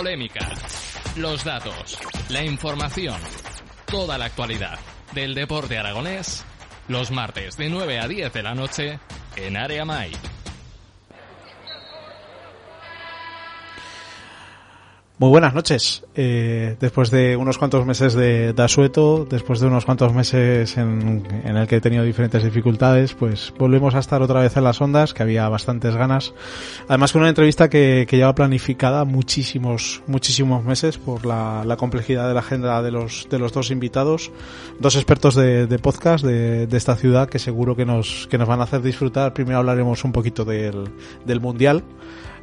[0.00, 0.48] polémica,
[1.16, 1.98] los datos,
[2.30, 3.20] la información,
[3.84, 4.78] toda la actualidad
[5.12, 6.42] del deporte aragonés,
[6.88, 8.98] los martes de 9 a 10 de la noche
[9.36, 10.10] en Área Mai.
[15.20, 16.02] Muy buenas noches.
[16.14, 21.28] Eh, después de unos cuantos meses de, de, asueto, después de unos cuantos meses en,
[21.44, 24.80] en, el que he tenido diferentes dificultades, pues volvemos a estar otra vez en las
[24.80, 26.32] ondas, que había bastantes ganas.
[26.88, 32.26] Además con una entrevista que, que lleva planificada muchísimos, muchísimos meses por la, la, complejidad
[32.26, 34.32] de la agenda de los, de los dos invitados,
[34.78, 38.48] dos expertos de, de podcast de, de, esta ciudad que seguro que nos, que nos
[38.48, 39.34] van a hacer disfrutar.
[39.34, 40.88] Primero hablaremos un poquito del,
[41.26, 41.84] del Mundial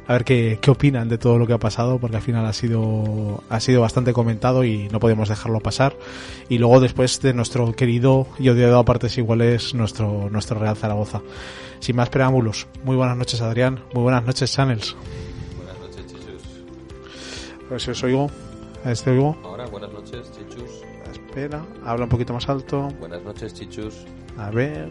[0.08, 2.54] a ver qué, qué, opinan de todo lo que ha pasado, porque al final ha
[2.54, 5.94] sido, ha sido bastante comentado y no podemos dejarlo pasar.
[6.48, 11.20] Y luego después de nuestro querido y odiado a partes iguales, nuestro, nuestro Real Zaragoza.
[11.80, 14.96] Sin más preámbulos, muy buenas noches Adrián, muy buenas noches Channels.
[15.58, 16.42] Buenas noches Chichus.
[17.66, 18.30] A ver si os oigo.
[18.86, 19.36] ¿A este oigo?
[19.44, 20.70] Ahora, buenas noches Chichus.
[21.12, 22.88] Espera, habla un poquito más alto.
[22.98, 24.06] Buenas noches Chichus.
[24.38, 24.88] A ver.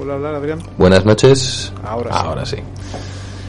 [0.00, 0.58] ¿Vuelve a hablar, Adrián?
[0.78, 1.74] Buenas noches.
[1.84, 2.18] Ahora sí.
[2.18, 2.56] Ahora sí.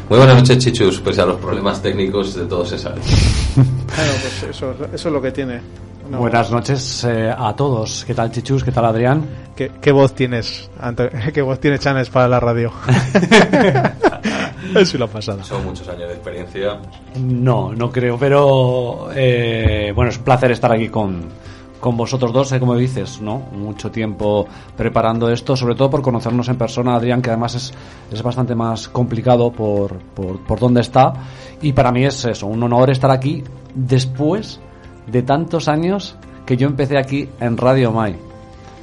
[0.09, 0.99] Muy buenas noches, Chichus.
[0.99, 2.99] Pues a los problemas técnicos de todo se sale.
[3.55, 5.61] Bueno, pues eso, eso es lo que tiene.
[6.09, 6.19] No.
[6.19, 8.03] Buenas noches eh, a todos.
[8.05, 8.65] ¿Qué tal, Chichus?
[8.65, 9.25] ¿Qué tal, Adrián?
[9.55, 10.69] ¿Qué, qué voz tienes?
[11.33, 12.71] ¿Qué voz tiene Chanes para la radio?
[14.75, 15.43] Eso lo ha pasado.
[15.43, 16.79] Son muchos años de experiencia.
[17.17, 21.29] No, no creo, pero eh, bueno, es un placer estar aquí con,
[21.81, 23.39] con vosotros dos, eh, como dices, ¿no?
[23.51, 24.47] Mucho tiempo
[24.77, 27.73] preparando esto, sobre todo por conocernos en persona, Adrián, que además es,
[28.11, 31.11] es bastante más complicado por, por, por dónde está.
[31.61, 33.43] Y para mí es eso, un honor estar aquí
[33.73, 34.61] después
[35.07, 36.15] de tantos años
[36.45, 38.15] que yo empecé aquí en Radio Mai.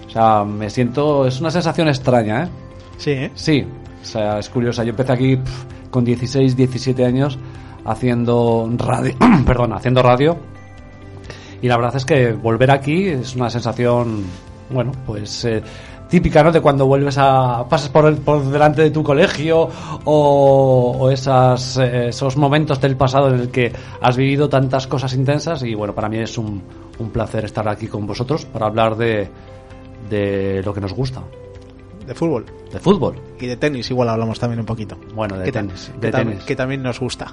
[0.06, 2.48] O sea, me siento, es una sensación extraña, ¿eh?
[2.96, 3.30] Sí, ¿eh?
[3.34, 3.64] Sí,
[4.02, 4.82] o sea, es curiosa.
[4.82, 7.38] Yo empecé aquí pff, con 16, 17 años
[7.84, 9.14] haciendo radio,
[9.46, 10.36] perdón, haciendo radio
[11.60, 14.24] y la verdad es que volver aquí es una sensación,
[14.70, 15.62] bueno, pues eh,
[16.08, 16.52] típica, ¿no?
[16.52, 17.66] De cuando vuelves a.
[17.68, 19.68] pasas por, el, por delante de tu colegio
[20.04, 25.14] o, o esas, eh, esos momentos del pasado en el que has vivido tantas cosas
[25.14, 25.62] intensas.
[25.62, 26.62] Y bueno, para mí es un,
[26.98, 29.28] un placer estar aquí con vosotros para hablar de,
[30.08, 31.22] de lo que nos gusta.
[32.06, 32.46] De fútbol.
[32.72, 33.16] De fútbol.
[33.38, 34.96] Y de tenis, igual hablamos también un poquito.
[35.14, 35.92] Bueno, de que tenis.
[36.00, 36.44] Que, de tam tenis.
[36.44, 37.26] que también nos gusta.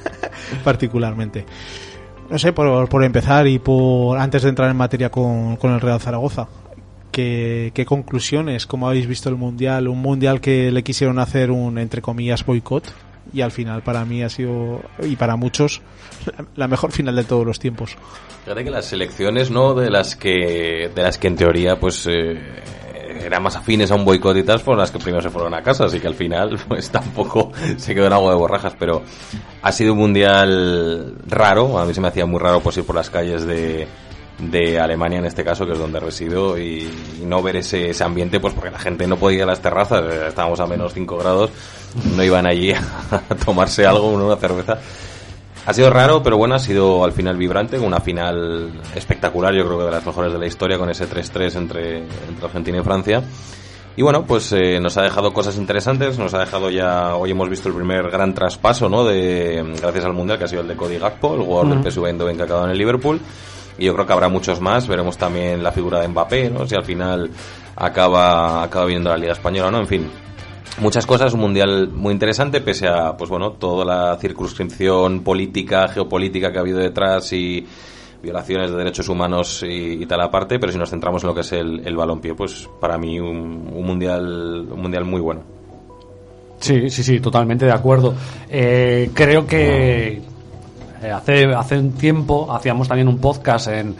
[0.64, 1.44] Particularmente.
[2.30, 5.80] No sé, por, por, empezar y por antes de entrar en materia con, con el
[5.80, 6.48] Real Zaragoza.
[7.12, 8.66] ¿Qué, ¿Qué, conclusiones?
[8.66, 9.88] ¿Cómo habéis visto el Mundial?
[9.88, 12.92] Un Mundial que le quisieron hacer un, entre comillas, boicot.
[13.32, 15.82] Y al final para mí ha sido, y para muchos,
[16.56, 17.96] la mejor final de todos los tiempos.
[18.44, 19.74] Fíjate que las selecciones, ¿no?
[19.74, 22.06] De las que, de las que en teoría, pues...
[22.06, 22.40] Eh
[23.24, 25.62] eran más afines a un boicot y tal, fueron las que primero se fueron a
[25.62, 29.02] casa, así que al final pues tampoco se quedó en agua de borrajas, pero
[29.62, 32.96] ha sido un mundial raro, a mí se me hacía muy raro pues ir por
[32.96, 33.86] las calles de,
[34.38, 36.90] de Alemania en este caso, que es donde resido, y,
[37.22, 40.04] no ver ese, ese, ambiente, pues porque la gente no podía ir a las terrazas,
[40.28, 41.50] estábamos a menos 5 grados,
[42.14, 42.72] no iban allí
[43.10, 44.78] a tomarse algo, una cerveza.
[45.66, 49.78] Ha sido raro, pero bueno, ha sido al final vibrante, una final espectacular, yo creo
[49.78, 53.22] que de las mejores de la historia, con ese 3-3 entre, entre Argentina y Francia.
[53.96, 57.48] Y bueno, pues eh, nos ha dejado cosas interesantes, nos ha dejado ya, hoy hemos
[57.48, 59.04] visto el primer gran traspaso, ¿no?
[59.04, 61.82] De, gracias al Mundial, que ha sido el de Cody Gakpo, el jugador uh -huh.
[61.82, 63.20] del PSV Eindhoven que ha acabado en el Liverpool.
[63.78, 66.66] Y yo creo que habrá muchos más, veremos también la figura de Mbappé, ¿no?
[66.66, 67.30] Si al final
[67.74, 69.80] acaba, acaba viendo la Liga Española, ¿no?
[69.80, 70.10] En fin,
[70.78, 76.52] muchas cosas, un mundial muy interesante, pese a, pues bueno, toda la circunscripción política, geopolítica
[76.52, 77.66] que ha habido detrás y
[78.22, 81.52] violaciones de derechos humanos y, tal aparte, pero si nos centramos en lo que es
[81.52, 85.42] el, el balompié, pues para mí un, un, mundial, un mundial muy bueno.
[86.58, 88.14] Sí, sí, sí, totalmente de acuerdo.
[88.48, 90.20] Eh, creo que
[91.02, 93.94] eh, hace, hace un tiempo hacíamos también un podcast en,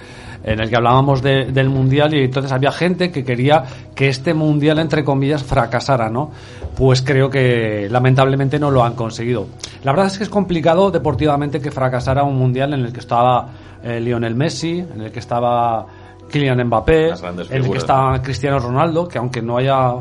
[0.47, 3.65] en el que hablábamos de, del mundial y entonces había gente que quería
[3.95, 6.31] que este mundial entre comillas fracasara, ¿no?
[6.77, 9.49] Pues creo que lamentablemente no lo han conseguido.
[9.83, 13.49] La verdad es que es complicado deportivamente que fracasara un mundial en el que estaba
[13.83, 15.85] eh, Lionel Messi, en el que estaba
[16.31, 19.95] Kylian Mbappé, en el que está Cristiano Ronaldo, que aunque no haya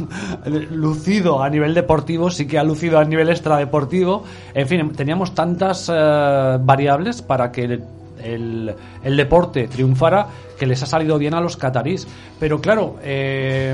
[0.70, 4.24] lucido a nivel deportivo, sí que ha lucido a nivel extradeportivo.
[4.52, 7.80] En fin, teníamos tantas eh, variables para que
[8.22, 10.26] el, el- deporte triunfara
[10.58, 12.06] que les ha salido bien a los catarís.
[12.38, 13.72] Pero claro, eh,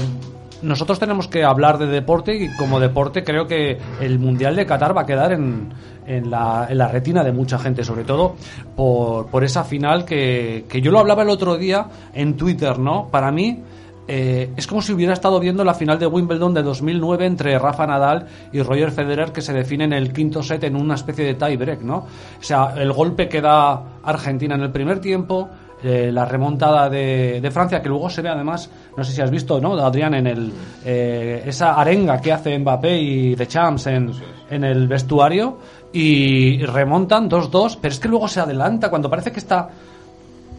[0.62, 4.96] nosotros tenemos que hablar de deporte y como deporte creo que el Mundial de Qatar
[4.96, 5.68] va a quedar en,
[6.06, 8.36] en la, en la retina de mucha gente, sobre todo
[8.74, 13.08] por, por esa final que, que yo lo hablaba el otro día en Twitter, ¿no?
[13.10, 13.62] Para mí
[14.06, 17.86] eh, es como si hubiera estado viendo la final de Wimbledon de 2009 entre Rafa
[17.86, 21.34] Nadal y Roger Federer que se define en el quinto set en una especie de
[21.34, 21.96] tie break, ¿no?
[21.96, 25.48] O sea, el golpe que da Argentina en el primer tiempo,
[25.82, 29.30] eh, la remontada de, de Francia, que luego se ve además, no sé si has
[29.30, 29.74] visto, ¿no?
[29.78, 30.52] Adrián, en el,
[30.84, 34.10] eh, esa arenga que hace Mbappé y de Champs en,
[34.50, 35.58] en el vestuario
[35.92, 39.68] y remontan 2-2, pero es que luego se adelanta cuando parece que está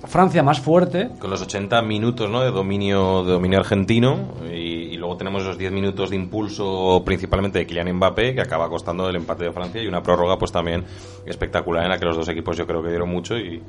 [0.07, 1.09] Francia más fuerte.
[1.19, 2.41] Con los 80 minutos ¿no?
[2.41, 7.59] de dominio de dominio argentino y, y luego tenemos esos 10 minutos de impulso principalmente
[7.59, 10.83] de Kylian Mbappé que acaba costando el empate de Francia y una prórroga pues también
[11.25, 13.61] espectacular en la que los dos equipos yo creo que dieron mucho y,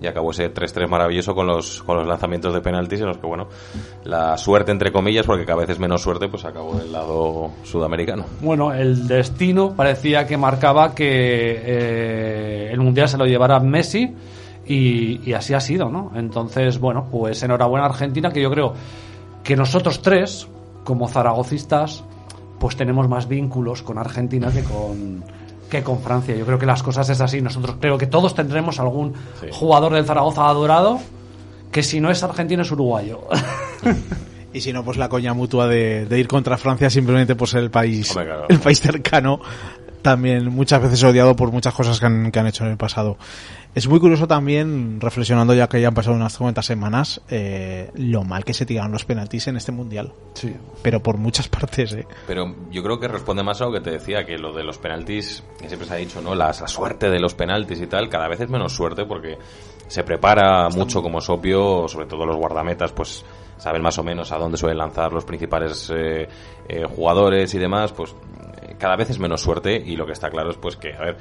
[0.00, 3.26] y acabó ese 3-3 maravilloso con los, con los lanzamientos de penaltis en los que
[3.26, 3.48] bueno
[4.04, 8.24] la suerte entre comillas porque cada vez es menos suerte pues acabó del lado sudamericano.
[8.40, 14.14] Bueno, el destino parecía que marcaba que eh, el Mundial se lo llevara Messi
[14.66, 16.12] y, y así ha sido, ¿no?
[16.14, 18.74] Entonces, bueno, pues enhorabuena a Argentina, que yo creo
[19.42, 20.48] que nosotros tres,
[20.84, 22.02] como zaragocistas,
[22.58, 25.24] pues tenemos más vínculos con Argentina que con
[25.68, 26.36] que con Francia.
[26.36, 27.40] Yo creo que las cosas es así.
[27.42, 29.46] Nosotros creo que todos tendremos algún Sí.
[29.50, 31.00] jugador del Zaragoza adorado
[31.72, 33.22] que si no es argentino es uruguayo.
[34.52, 37.60] Y si no, pues la coña mutua de, de ir contra Francia simplemente por ser
[37.64, 38.46] el país, Hombre, claro.
[38.48, 39.40] el país cercano,
[40.04, 43.16] también muchas veces odiado por muchas cosas que han, que han hecho en el pasado.
[43.74, 48.22] Es muy curioso también, reflexionando ya que ya han pasado unas cuantas semanas, eh, lo
[48.22, 50.12] mal que se tiraron los penaltis en este mundial.
[50.34, 50.54] Sí.
[50.82, 52.06] Pero por muchas partes, eh.
[52.28, 54.78] Pero yo creo que responde más a lo que te decía, que lo de los
[54.78, 56.36] penaltis, que siempre se ha dicho, ¿no?
[56.36, 59.38] La, la suerte de los penaltis y tal, cada vez es menos suerte porque
[59.88, 63.24] se prepara mucho, como es obvio, sobre todo los guardametas, pues
[63.56, 66.28] saben más o menos a dónde suelen lanzar los principales eh,
[66.68, 68.14] eh, jugadores y demás, pues
[68.62, 71.00] eh, cada vez es menos suerte y lo que está claro es pues que, a
[71.00, 71.16] ver,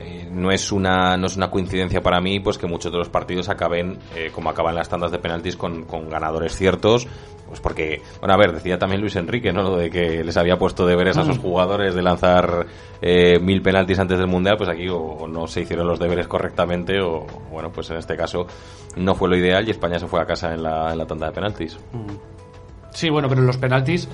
[0.00, 3.08] eh, no es una no es una coincidencia para mí pues que muchos de los
[3.08, 7.06] partidos acaben eh, como acaban las tandas de penaltis con, con ganadores ciertos
[7.46, 10.58] pues porque bueno a ver decía también Luis Enrique no lo de que les había
[10.58, 12.66] puesto deberes a sus jugadores de lanzar
[13.00, 16.28] eh, mil penaltis antes del mundial pues aquí o, o no se hicieron los deberes
[16.28, 18.46] correctamente o bueno pues en este caso
[18.96, 21.26] no fue lo ideal y España se fue a casa en la, en la tanda
[21.26, 21.78] de penaltis.
[22.90, 24.08] Sí, bueno, pero en los penaltis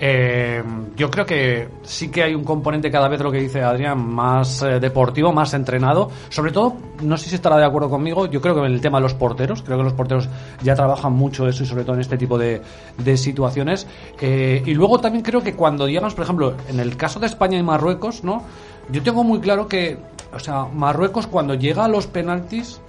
[0.00, 0.62] eh,
[0.96, 4.62] yo creo que sí que hay un componente cada vez lo que dice Adrián más
[4.62, 6.10] eh, deportivo, más entrenado.
[6.28, 8.98] Sobre todo, no sé si estará de acuerdo conmigo, yo creo que en el tema
[8.98, 10.28] de los porteros, creo que los porteros
[10.62, 12.62] ya trabajan mucho eso y sobre todo en este tipo de,
[12.96, 13.86] de situaciones.
[14.20, 17.58] Eh, y luego también creo que cuando llegamos, por ejemplo, en el caso de España
[17.58, 18.42] y Marruecos, ¿no?
[18.90, 19.98] Yo tengo muy claro que,
[20.32, 22.80] o sea, Marruecos cuando llega a los penaltis,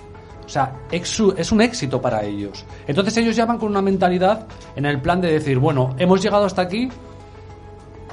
[0.49, 2.65] o sea, es un éxito para ellos.
[2.87, 6.45] Entonces ellos ya van con una mentalidad en el plan de decir, bueno, hemos llegado
[6.45, 6.89] hasta aquí,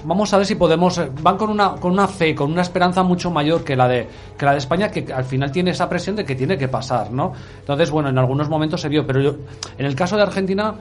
[0.05, 0.99] vamos a ver si podemos...
[0.99, 4.07] eh, Van con una, con una fe, con una esperanza mucho mayor que la, de,
[4.37, 7.11] que la de España, que al final tiene esa presión de que tiene que pasar,
[7.11, 7.33] ¿no?
[7.61, 9.37] Entonces, bueno, en algunos momentos se vio, pero yo,
[9.79, 10.75] en el caso de Argentina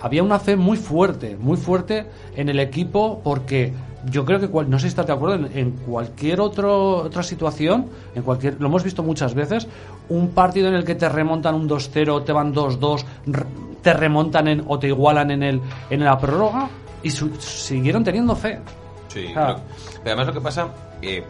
[0.00, 3.72] había una fe muy fuerte, muy fuerte en el equipo porque
[4.10, 7.22] yo creo que, cual- no sé si estás de acuerdo, en, en cualquier otro, otra
[7.22, 9.66] situación, en cualquier, lo hemos visto muchas veces,
[10.08, 13.44] un partido en el que te remontan un 2-0, te van 2-2, r-
[13.82, 15.60] te remontan en, o te igualan en, el,
[15.90, 16.68] en la prórroga
[17.02, 18.60] y su- siguieron teniendo fe.
[19.08, 19.60] Sí, lo-
[20.02, 20.68] pero además lo que pasa
[21.02, 21.24] eh,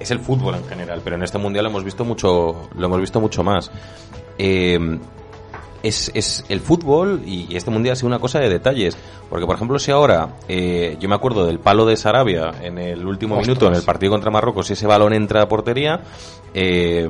[0.00, 3.00] es el fútbol en general, pero en este mundial lo hemos visto mucho, lo hemos
[3.00, 3.70] visto mucho más.
[4.38, 4.98] Eh,
[5.82, 8.96] es, es el fútbol y este mundial ha sido una cosa de detalles.
[9.28, 13.06] Porque, por ejemplo, si ahora eh, yo me acuerdo del palo de Sarabia en el
[13.06, 13.48] último Ostras.
[13.48, 16.00] minuto en el partido contra Marruecos y ese balón entra a portería,
[16.54, 17.08] eh,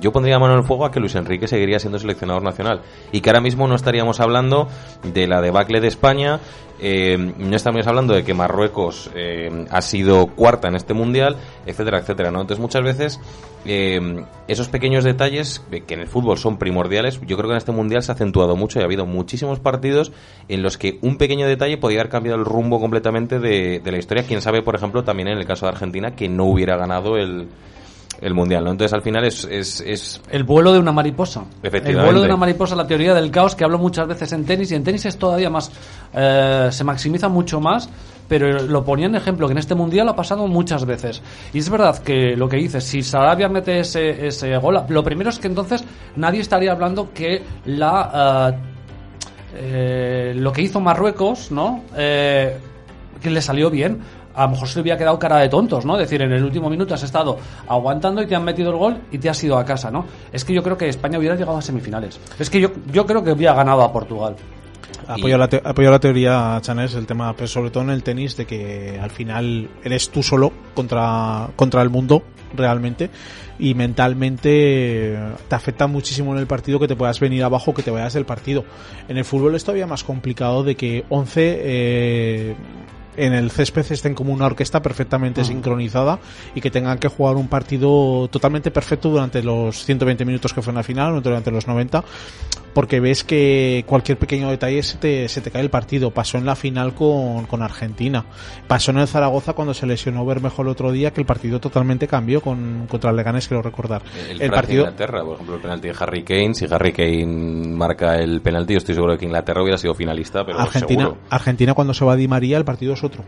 [0.00, 3.20] yo pondría mano en el fuego a que Luis Enrique seguiría siendo seleccionador nacional y
[3.20, 4.68] que ahora mismo no estaríamos hablando
[5.02, 6.40] de la debacle de España,
[6.80, 12.00] eh, no estamos hablando de que Marruecos eh, ha sido cuarta en este mundial, etcétera,
[12.00, 12.40] etcétera, ¿no?
[12.40, 13.20] Entonces muchas veces
[13.64, 17.72] eh, esos pequeños detalles que en el fútbol son primordiales, yo creo que en este
[17.72, 20.12] mundial se ha acentuado mucho y ha habido muchísimos partidos
[20.48, 23.98] en los que un pequeño detalle podía haber cambiado el rumbo completamente de, de la
[23.98, 24.24] historia.
[24.26, 27.46] Quién sabe, por ejemplo, también en el caso de Argentina, que no hubiera ganado el,
[28.22, 28.70] el mundial, ¿no?
[28.70, 31.44] Entonces al final es, es, es El vuelo de una mariposa.
[31.62, 31.90] Efectivamente.
[31.90, 34.70] El vuelo de una mariposa, la teoría del caos que hablo muchas veces en tenis
[34.72, 35.70] y en tenis es todavía más,
[36.14, 37.90] eh, se maximiza mucho más,
[38.28, 41.20] pero lo ponía en ejemplo que en este mundial ha pasado muchas veces.
[41.52, 45.28] Y es verdad que lo que dices, si Sarabia mete ese, ese gol, lo primero
[45.30, 45.84] es que entonces
[46.16, 48.54] nadie estaría hablando que la...
[48.54, 48.72] eh,
[49.54, 51.82] eh, lo que hizo Marruecos, ¿no?
[51.96, 52.56] Eh,
[53.20, 54.00] que le salió bien.
[54.34, 55.94] A lo mejor se le hubiera quedado cara de tontos, ¿no?
[55.94, 57.36] Es decir, en el último minuto has estado
[57.68, 60.06] aguantando y te han metido el gol y te has ido a casa, ¿no?
[60.32, 62.18] Es que yo creo que España hubiera llegado a semifinales.
[62.38, 64.34] Es que yo, yo creo que hubiera ganado a Portugal.
[65.06, 68.36] Apoyo, la te- apoyo la teoría, Chanés, el tema, pero sobre todo en el tenis,
[68.36, 72.22] de que al final eres tú solo contra, contra el mundo,
[72.54, 73.10] realmente,
[73.58, 77.90] y mentalmente te afecta muchísimo en el partido que te puedas venir abajo, que te
[77.90, 78.64] vayas del partido.
[79.08, 82.54] En el fútbol es todavía más complicado de que 11 eh,
[83.16, 86.18] en el césped estén como una orquesta perfectamente sincronizada
[86.54, 90.70] y que tengan que jugar un partido totalmente perfecto durante los 120 minutos que fue
[90.70, 92.04] en la final durante los 90
[92.72, 96.10] porque ves que cualquier pequeño detalle se te, se te cae el partido.
[96.10, 98.24] Pasó en la final con, con Argentina.
[98.66, 102.08] Pasó en el Zaragoza cuando se lesionó Bermejo el otro día, que el partido totalmente
[102.08, 104.02] cambió con, contra el Leganés, quiero recordar.
[104.14, 107.26] El, el Francia partido, Inglaterra, por ejemplo, el penalti de Harry Kane, si Harry Kane
[107.26, 111.20] marca el penalti, yo estoy seguro de que Inglaterra hubiera sido finalista, pero Argentina, seguro.
[111.30, 113.24] Argentina cuando se va Di María, el partido es otro.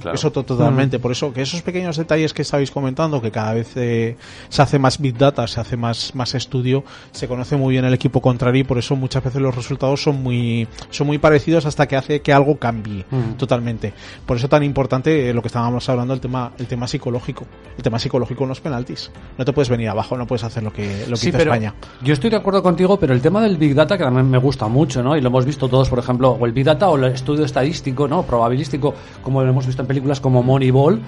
[0.00, 0.14] Claro.
[0.14, 0.98] Es otro totalmente.
[0.98, 4.16] Por eso que esos pequeños detalles que estabais comentando, que cada vez eh,
[4.48, 7.94] se hace más big data, se hace más, más estudio, se conoce muy bien el
[7.94, 11.86] equipo contrario y por eso muchas veces los resultados son muy, son muy parecidos hasta
[11.86, 13.04] que hace que algo cambie
[13.36, 13.92] totalmente.
[14.26, 17.44] Por eso tan importante eh, lo que estábamos hablando, el tema, el tema psicológico.
[17.76, 19.10] El tema psicológico en los penaltis.
[19.36, 21.52] No te puedes venir abajo, no puedes hacer lo que, lo que Sí, hizo pero
[21.52, 21.74] España.
[22.02, 24.68] yo estoy de acuerdo contigo, pero el tema del Big Data, que también me gusta
[24.68, 25.16] mucho, ¿no?
[25.16, 28.08] Y lo hemos visto todos, por ejemplo, o el Big Data o el estudio estadístico,
[28.08, 28.22] ¿no?
[28.22, 31.00] Probabilístico, como lo hemos visto en películas como Moneyball.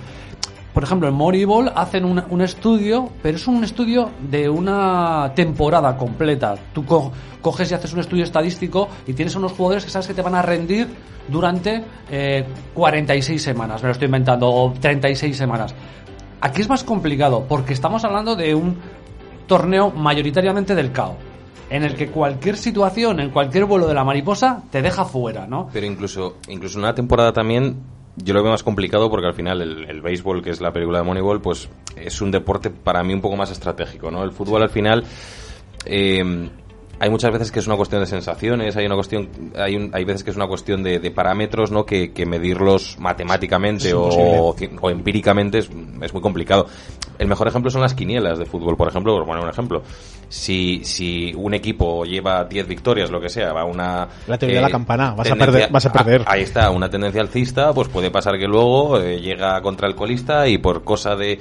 [0.75, 6.55] Por ejemplo, en Moneyball hacen un, estudio, pero es un estudio de una temporada completa.
[6.73, 7.11] Tú co-
[7.43, 10.37] coges y haces un estudio estadístico y tienes unos jugadores que sabes que te van
[10.37, 10.87] a rendir
[11.26, 15.75] durante eh, 46 semanas, me lo estoy inventando, o 36 semanas.
[16.40, 18.76] Aquí es más complicado porque estamos hablando de un
[19.49, 21.17] torneo mayoritariamente del CAO,
[21.69, 25.69] en el que cualquier situación, en cualquier vuelo de la mariposa, te deja fuera, ¿no?
[25.73, 27.76] Pero incluso, incluso una temporada también,
[28.23, 30.99] yo lo veo más complicado porque al final el, el béisbol, que es la película
[30.99, 34.23] de Moneyball, pues es un deporte para mí un poco más estratégico, ¿no?
[34.25, 35.05] El fútbol al final...
[35.85, 36.49] eh,
[37.00, 40.04] hay muchas veces que es una cuestión de sensaciones, hay una cuestión, hay, un- hay
[40.04, 41.85] veces que es una cuestión de, de parámetros, ¿no?
[41.87, 45.71] Que, que medirlos matemáticamente o, o empíricamente es,
[46.02, 46.66] es muy complicado.
[47.19, 49.83] El mejor ejemplo son las quinielas de fútbol, por ejemplo, por poner un ejemplo.
[50.28, 54.07] Si, si un equipo lleva 10 victorias, lo que sea, va a una...
[54.28, 56.23] La teoría de la campana, vas a perder- vas a perder.
[56.26, 60.47] ahí está, una tendencia alcista, pues puede pasar que luego eh, llega contra el colista
[60.47, 61.38] y por cosa de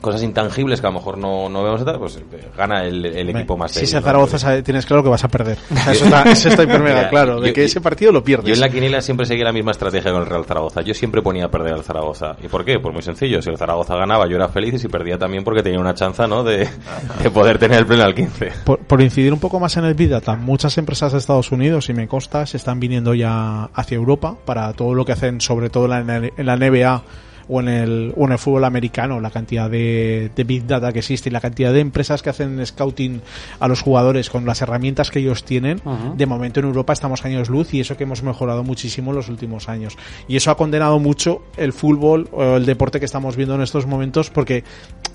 [0.00, 3.56] cosas intangibles que a lo mejor no, no vemos, pues eh, gana el, el equipo
[3.56, 3.98] más Si débil, es ¿no?
[3.98, 5.58] el Zaragoza, sabe- tienes claro que vas a perder.
[5.70, 8.12] O sea, eso está, eso está hiper mega Mira, claro, de yo- que ese partido
[8.12, 8.46] lo pierdes.
[8.48, 10.82] Yo en la quiniela siempre seguía la misma estrategia con el Real Zaragoza.
[10.82, 12.36] Yo siempre ponía a perder al Zaragoza.
[12.42, 12.78] ¿Y por qué?
[12.78, 13.40] Pues muy sencillo.
[13.40, 16.26] Si el Zaragoza ganaba, yo era feliz y si perdía también porque tenía una chanza,
[16.26, 16.44] ¿no?
[16.44, 16.68] De,
[17.22, 18.52] de poder tener el pleno al 15.
[18.64, 21.88] Por, por incidir un poco más en el Big Data, muchas empresas de Estados Unidos,
[21.88, 25.70] y me consta, se están viniendo ya hacia Europa para todo lo que hacen, sobre
[25.70, 27.02] todo en la, en la NBA
[27.48, 31.00] o en, el, o en el fútbol americano, la cantidad de, de Big Data que
[31.00, 33.20] existe y la cantidad de empresas que hacen scouting
[33.60, 35.80] a los jugadores con las herramientas que ellos tienen.
[36.16, 39.28] De momento en Europa estamos años luz y eso que hemos mejorado muchísimo en los
[39.28, 39.96] últimos años.
[40.26, 43.86] Y eso ha condenado mucho el fútbol o el deporte que estamos viendo en estos
[43.86, 44.64] momentos porque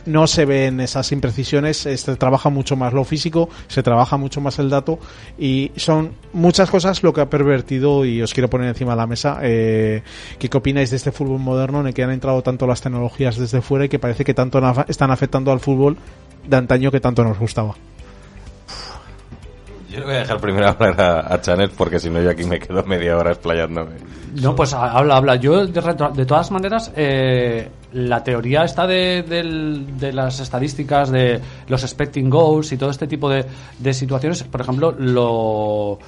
[0.06, 4.60] no se ven esas imprecisiones, se trabaja mucho más lo físico, se trabaja mucho más
[4.60, 5.00] el dato
[5.38, 9.08] y son muchas cosas lo que ha pervertido y os quiero poner encima de la
[9.08, 10.04] mesa eh,
[10.40, 13.62] ¿qué, opináis de este fútbol moderno en el que han entrado tanto las tecnologías desde
[13.62, 15.98] fuera y que parece que tanto están afectando al fútbol
[16.48, 17.76] de antaño que tanto nos gustaba.
[19.94, 22.44] Yo le voy a dejar primero hablar a, a Chanet porque si no yo aquí
[22.46, 23.92] me quedo media hora explayándome.
[24.42, 25.36] No, pues ha- habla, habla.
[25.36, 25.82] Yo, de,
[26.16, 29.24] de todas maneras, eh, la teoría está de,
[30.12, 33.46] las estadísticas, de los expecting goals y todo este tipo de,
[33.78, 34.44] de situaciones.
[34.44, 36.00] Por ejemplo, lo,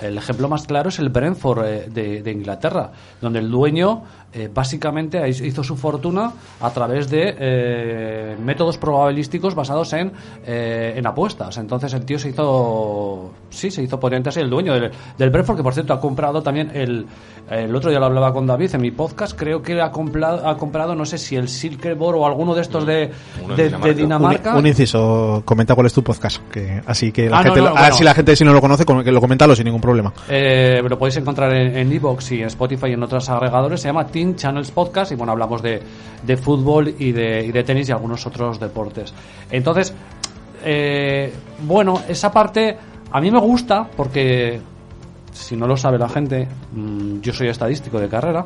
[0.00, 4.02] el ejemplo más claro es el Brentford eh, de, de Inglaterra, donde el dueño
[4.34, 10.12] eh, básicamente hizo su fortuna a través de eh, métodos probabilísticos basados en,
[10.46, 11.56] eh, en apuestas.
[11.58, 15.56] Entonces el tío se hizo, sí, se hizo potente así, el dueño del, del Brentford,
[15.58, 17.06] que por cierto ha comprado también el,
[17.48, 20.56] el otro día lo hablaba con David en mi podcast, creo que ha comprado, ha
[20.56, 23.10] comprado no sé si el Silkeborg o alguno de estos de,
[23.44, 24.52] Uno de de, de Dinamarca.
[24.54, 27.64] Un, un inciso, comenta cuál es tu podcast, que así que la Ah, gente, no,
[27.66, 27.86] no, lo- bueno.
[27.94, 30.10] así la gente si no lo conoce que lo comenta sin ningún problema.
[30.28, 33.78] Eh, lo podéis encontrar en Evox y en Spotify y en otros agregadores.
[33.80, 35.80] Se llama Team Channels Podcast y bueno, hablamos de,
[36.22, 39.12] de fútbol y de, y de tenis y algunos otros deportes.
[39.50, 39.94] Entonces,
[40.64, 42.76] eh, bueno, esa parte
[43.10, 44.60] a mí me gusta porque,
[45.32, 48.44] si no lo sabe la gente, mm, yo soy estadístico de carrera.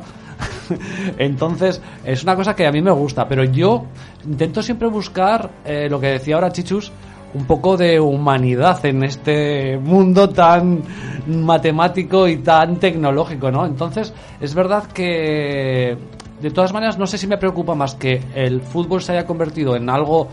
[1.17, 3.85] Entonces, es una cosa que a mí me gusta, pero yo
[4.25, 6.91] intento siempre buscar eh, lo que decía ahora Chichus,
[7.33, 10.81] un poco de humanidad en este mundo tan
[11.27, 13.65] matemático y tan tecnológico, ¿no?
[13.65, 15.97] Entonces, es verdad que
[16.41, 19.75] de todas maneras no sé si me preocupa más que el fútbol se haya convertido
[19.75, 20.29] en algo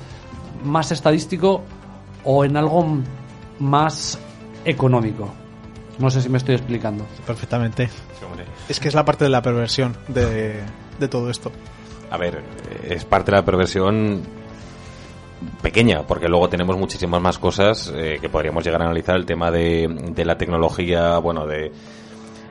[0.64, 1.62] más estadístico
[2.24, 2.98] o en algo
[3.58, 4.18] más
[4.64, 5.32] económico.
[5.98, 7.06] No sé si me estoy explicando.
[7.26, 7.88] Perfectamente.
[8.68, 10.60] Es que es la parte de la perversión de,
[10.98, 11.52] de todo esto.
[12.10, 12.42] A ver,
[12.84, 14.22] es parte de la perversión
[15.62, 19.16] pequeña, porque luego tenemos muchísimas más cosas eh, que podríamos llegar a analizar.
[19.16, 19.88] El tema de,
[20.24, 21.72] la tecnología, bueno, de,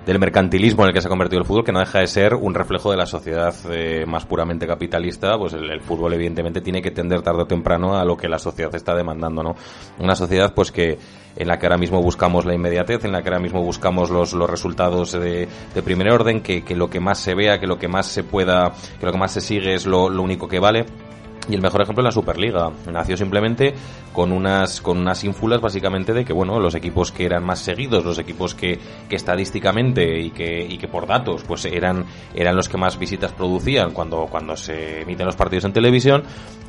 [0.05, 2.35] del mercantilismo en el que se ha convertido el fútbol, que no deja de ser
[2.35, 6.91] un reflejo de la sociedad eh, más puramente capitalista, pues el, fútbol evidentemente tiene que
[6.91, 9.55] tender tarde o temprano a lo que la sociedad está demandando, ¿no?
[9.99, 10.97] Una sociedad pues que
[11.35, 14.31] en la que ahora mismo buscamos la inmediatez, en la que ahora mismo buscamos los,
[14.49, 15.49] resultados de,
[15.83, 19.05] primer orden, que, lo que más se vea, que lo que más se pueda, que
[19.05, 20.85] lo que más se sigue es lo único que vale.
[21.47, 22.71] Y el mejor ejemplo es la Superliga.
[22.91, 23.73] Nació simplemente
[24.13, 28.03] con unas, con unas ínfulas básicamente de que, bueno, los equipos que eran más seguidos,
[28.03, 32.69] los equipos que, que estadísticamente y que, y que por datos, pues eran, eran los
[32.69, 36.23] que más visitas producían cuando, cuando se emiten los partidos en televisión,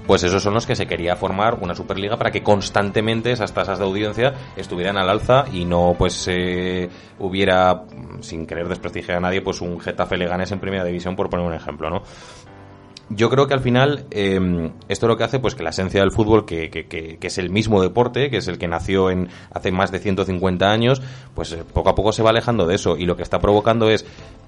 [0.07, 3.79] pues esos son los que se quería formar una Superliga para que constantemente esas tasas
[3.79, 7.83] de audiencia estuvieran al alza y no pues eh, hubiera,
[8.21, 11.55] sin querer desprestigiar a nadie, pues un Getafe Leganés en primera división, por poner un
[11.55, 12.03] ejemplo, ¿no?
[13.09, 16.11] Yo creo que al final eh, esto lo que hace pues que la esencia del
[16.11, 19.29] fútbol que, que, que, que, es el mismo deporte que es el que nació en
[19.53, 21.01] hace más de 150 años
[21.35, 22.97] pues eh, poco a poco se va alejando de eso.
[22.97, 24.05] Y lo que está provocando es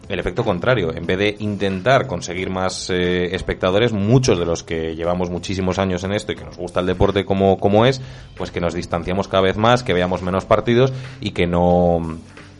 [0.08, 0.92] el efecto contrario.
[0.94, 6.02] En vez de intentar conseguir más eh, espectadores muchos de los que llevamos muchísimos años
[6.04, 8.00] en esto y que nos gusta el deporte como, como es
[8.36, 12.18] pues que nos distanciamos cada vez más que veamos menos partidos y que no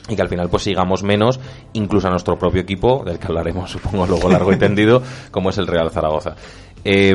[0.09, 1.39] y que al final pues sigamos menos
[1.75, 5.59] incluso a nuestro propio equipo del que hablaremos supongo luego largo y tendido como es
[5.59, 6.35] el Real Zaragoza.
[6.85, 7.15] Eh,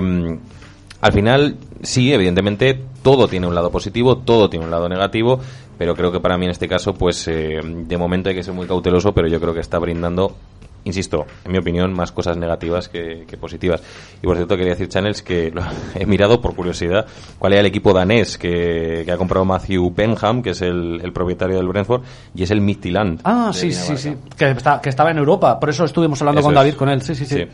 [1.02, 5.40] al final sí evidentemente todo tiene un lado positivo todo tiene un lado negativo
[5.78, 8.54] pero creo que para mí en este caso pues eh, de momento hay que ser
[8.54, 10.36] muy cauteloso pero yo creo que está brindando
[10.86, 13.82] insisto, en mi opinión, más cosas negativas que, que, positivas.
[14.22, 15.64] Y por cierto, quería decir, Channels, que lo
[15.96, 17.06] he mirado por curiosidad
[17.40, 21.14] cuál era el equipo danés que, que ha comprado Matthew Benham, que es el, el,
[21.14, 22.04] propietario del Brentford,
[22.36, 23.22] y es el Midtjylland.
[23.24, 26.48] Ah, sí, sí, sí, que, está, que, estaba en Europa, por eso estuvimos hablando eso
[26.48, 26.60] con es.
[26.60, 27.36] David, con él, sí, sí, sí.
[27.36, 27.48] sí.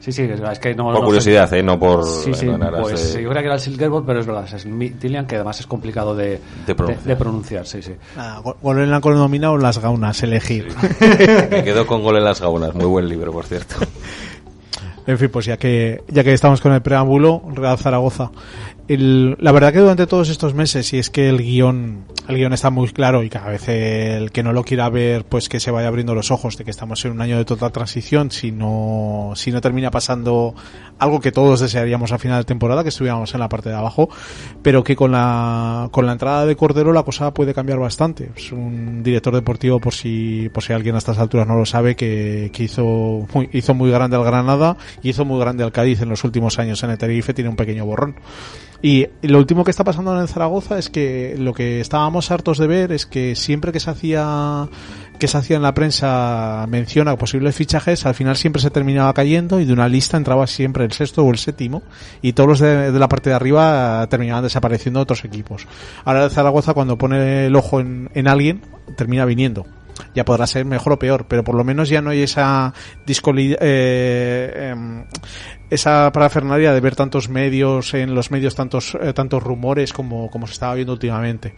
[0.00, 0.84] Sí, sí, es que no.
[0.84, 1.58] Por no curiosidad, sé.
[1.58, 1.62] ¿eh?
[1.62, 2.04] No por.
[2.04, 2.46] Sí, sí,
[2.80, 3.22] pues de...
[3.22, 4.64] yo creo que era el Silkerbot, pero es verdad, es
[4.98, 7.04] Tillian, que además es complicado de, de, pronunciar.
[7.04, 7.66] de, de pronunciar.
[7.66, 7.92] sí, sí.
[8.16, 10.68] Ah, gol en la nominado las gaunas, elegir.
[10.72, 11.06] Sí.
[11.50, 13.76] Me quedo con gol en las gaunas, muy buen libro, por cierto.
[15.06, 18.30] En fin, pues ya que, ya que estamos con el preámbulo, Real Zaragoza.
[18.90, 22.52] El, la verdad que durante todos estos meses, y es que el guion, el guion
[22.52, 25.70] está muy claro y cada vez el que no lo quiera ver, pues que se
[25.70, 29.30] vaya abriendo los ojos de que estamos en un año de total transición, si no,
[29.36, 30.56] si no termina pasando
[30.98, 34.08] algo que todos desearíamos a final de temporada, que estuviéramos en la parte de abajo,
[34.60, 38.32] pero que con la, con la entrada de Cordero la cosa puede cambiar bastante.
[38.34, 41.94] Es un director deportivo, por si, por si alguien a estas alturas no lo sabe,
[41.94, 46.02] que, que hizo muy, hizo muy grande al Granada y hizo muy grande al Cádiz
[46.02, 48.16] en los últimos años en el Tenerife, tiene un pequeño borrón.
[48.82, 52.66] Y lo último que está pasando en Zaragoza es que lo que estábamos hartos de
[52.66, 54.68] ver es que siempre que se hacía
[55.18, 59.12] que se hacía en la prensa mención a posibles fichajes, al final siempre se terminaba
[59.12, 61.82] cayendo y de una lista entraba siempre el sexto o el séptimo
[62.22, 65.66] y todos los de, la parte de arriba terminaban desapareciendo otros equipos.
[66.06, 68.62] Ahora el Zaragoza cuando pone el ojo en alguien
[68.96, 69.66] termina viniendo
[70.14, 72.74] ya podrá ser mejor o peor, pero por lo menos ya no hay esa
[73.06, 75.04] discolidad, eh, eh,
[75.70, 80.46] esa parafernalia de ver tantos medios en los medios, tantos, eh, tantos rumores como, como
[80.46, 81.54] se estaba viendo últimamente.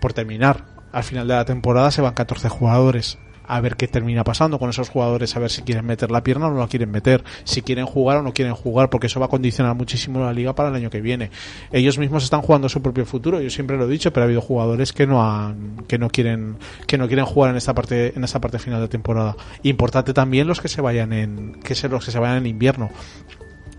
[0.00, 4.24] Por terminar, al final de la temporada se van 14 jugadores a ver qué termina
[4.24, 6.90] pasando con esos jugadores, a ver si quieren meter la pierna o no la quieren
[6.90, 10.32] meter, si quieren jugar o no quieren jugar, porque eso va a condicionar muchísimo la
[10.32, 11.30] liga para el año que viene.
[11.72, 14.40] Ellos mismos están jugando su propio futuro, yo siempre lo he dicho, pero ha habido
[14.40, 18.24] jugadores que no han, que no quieren, que no quieren jugar en esta parte, en
[18.24, 19.36] esta parte final de temporada.
[19.62, 22.90] Importante también los que se vayan en, que ser los que se vayan en invierno.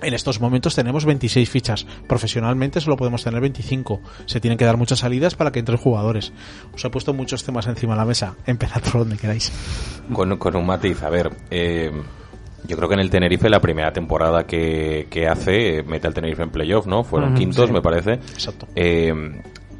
[0.04, 1.86] En estos momentos tenemos 26 fichas.
[2.08, 4.02] Profesionalmente solo podemos tener 25.
[4.26, 6.34] Se tienen que dar muchas salidas para que entren jugadores.
[6.74, 8.36] Os he puesto muchos temas encima de la mesa.
[8.46, 9.52] Empezad por donde queráis.
[10.12, 11.32] Con, con un matiz, a ver.
[11.50, 11.92] Eh,
[12.66, 16.44] yo creo que en el Tenerife la primera temporada que, que hace mete al Tenerife
[16.44, 17.04] en playoff, ¿no?
[17.04, 17.74] Fueron uh -huh, quintos, sí.
[17.74, 18.13] me parece.
[18.13, 18.68] Exacto.
[18.76, 19.13] Eh,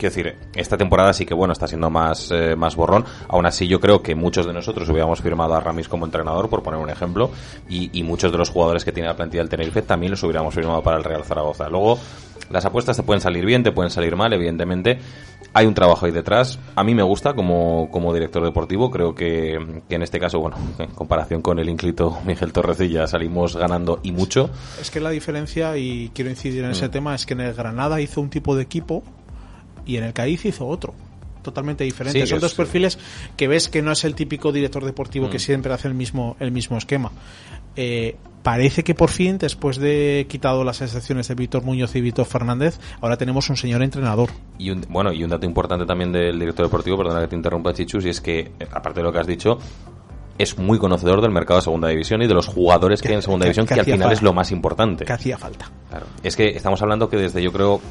[0.04, 3.06] quiero decir, esta temporada sí que bueno, está siendo más, eh, más borrón.
[3.30, 6.62] Aún así, yo creo que muchos de nosotros hubiéramos firmado a Ramis como entrenador, por
[6.62, 7.32] poner un ejemplo,
[7.70, 10.54] y, y muchos de los jugadores que tiene la plantilla del Tenerife también los hubiéramos
[10.54, 11.70] firmado para el Real Zaragoza.
[11.70, 11.98] Luego,
[12.50, 15.00] las apuestas te pueden salir bien, te pueden salir mal, evidentemente.
[15.54, 16.60] Hay un trabajo ahí detrás.
[16.76, 18.92] A mí me gusta como, como director deportivo.
[18.92, 23.56] Creo que, que en este caso, bueno, en comparación con el inclito Miguel Torrecilla, salimos
[23.56, 24.50] ganando y mucho.
[24.82, 28.02] Es que la diferencia, y quiero incidir en ese tema, es que en el Granada
[28.02, 29.04] hizo un tipo de equipo
[29.86, 30.94] y en el Cádiz hizo otro.
[31.42, 32.22] Totalmente diferente.
[32.22, 32.98] Sí, Son dos perfiles
[33.36, 35.42] que ves que no es el típico director deportivo que Mm.
[35.42, 37.12] siempre hace el mismo, el mismo esquema.
[37.76, 42.26] Eh, parece que por fin, después de quitado las excepciones de Víctor Muñoz y Víctor
[42.26, 44.30] Fernández, ahora tenemos un señor entrenador.
[44.58, 47.74] Y un, bueno, y un dato importante también del director deportivo, perdona que te interrumpa,
[47.74, 49.58] Chichus, y es que, eh, aparte de lo que has dicho,
[50.38, 53.22] es muy conocedor del mercado de segunda división y de los jugadores que hay en
[53.22, 54.14] segunda que- división, que que al final falta.
[54.14, 55.04] es lo más importante.
[55.06, 55.70] Que hacía falta.
[55.90, 56.06] Claro.
[56.24, 57.82] Es que estamos hablando que desde yo creo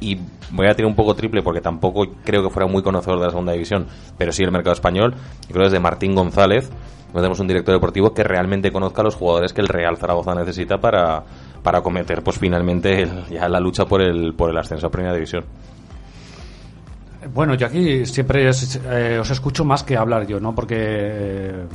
[0.00, 0.18] y
[0.50, 3.30] voy a tirar un poco triple porque tampoco creo que fuera muy conocedor de la
[3.30, 3.86] segunda división,
[4.18, 5.14] pero sí el mercado español.
[5.14, 6.70] Yo creo que desde Martín González
[7.12, 10.34] no tenemos un director deportivo que realmente conozca a los jugadores que el Real Zaragoza
[10.34, 11.24] necesita para,
[11.62, 15.44] para cometer pues finalmente ya la lucha por el, por el ascenso a Primera División.
[17.32, 20.54] Bueno, yo aquí siempre eh, os escucho más que hablar yo, ¿no?
[20.54, 21.66] Porque eh,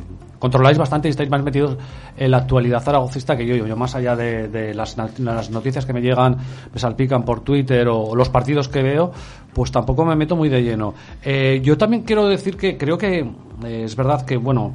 [0.42, 1.78] controláis bastante y estáis más metidos
[2.18, 3.56] en la actualidad zaragocista que yo.
[3.56, 6.36] Yo, yo más allá de, las, noticias que me llegan,
[6.74, 9.12] me salpican por Twitter o, los partidos que veo,
[9.54, 10.96] pues tampoco me meto muy de lleno.
[11.24, 14.74] Eh, yo también quiero decir que creo que eh, es verdad que, bueno,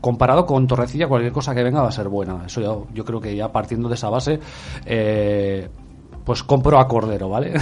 [0.00, 2.46] comparado con Torrecilla, cualquier cosa que venga va a ser buena.
[2.46, 4.40] Eso yo, yo creo que ya partiendo de esa base,
[4.86, 5.68] eh,
[6.24, 7.52] pues compro a Cordero, ¿vale?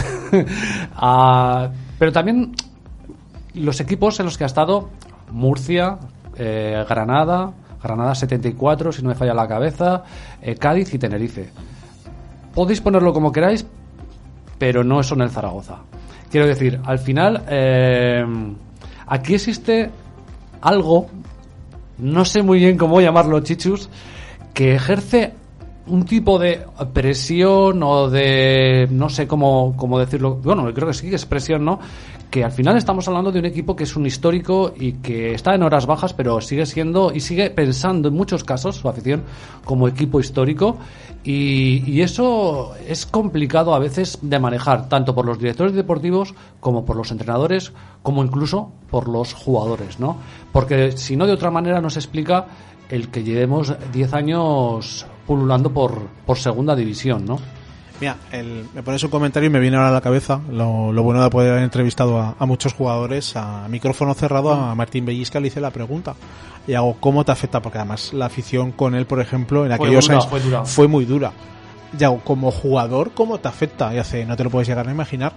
[1.99, 2.53] pero también
[3.55, 4.91] los equipos en los que ha estado
[5.31, 5.99] Murcia,
[6.37, 10.05] eh, Granada, Granada 74, si no me falla la cabeza,
[10.41, 11.51] eh, Cádiz y Tenerife.
[12.55, 13.67] Podéis ponerlo como queráis,
[14.59, 15.79] pero no son el Zaragoza.
[16.31, 18.25] Quiero decir, al final, eh,
[19.07, 19.91] aquí existe
[20.61, 21.07] algo,
[21.99, 23.89] no sé muy bien cómo llamarlo, Chichus,
[24.55, 25.35] que ejerce
[25.89, 30.37] un tipo de presión o de no sé cómo, cómo decirlo.
[30.37, 31.81] Bueno creo que sí que es presión no
[32.31, 35.55] que al final estamos hablando de un equipo que es un histórico y que está
[35.55, 39.23] en horas bajas pero sigue siendo y sigue pensando en muchos casos su afición
[39.65, 40.77] como equipo histórico.
[41.25, 46.85] Y, y eso es complicado a veces de manejar tanto por los directores deportivos como
[46.85, 47.73] por los entrenadores
[48.03, 50.17] como incluso por los jugadores no
[50.53, 52.47] porque si no de otra manera nos explica
[52.89, 57.39] el que llevemos 10 años pululando por, por segunda división, ¿no?
[58.01, 61.03] Mira, el- me pones un comentario y me viene ahora a la cabeza lo, lo
[61.05, 65.39] bueno de poder haber entrevistado a, a muchos jugadores a micrófono cerrado a Martín Bellisca
[65.41, 66.15] le hice la pregunta.
[66.67, 69.87] Y hago cómo te afecta porque además la afición con él por ejemplo en Fue
[69.87, 70.65] aquellos dura, años fue dura.
[70.65, 71.33] fue muy dura.
[71.99, 74.91] Y hago como jugador cómo te afecta y hace no te lo puedes llegar a
[74.93, 75.33] imaginar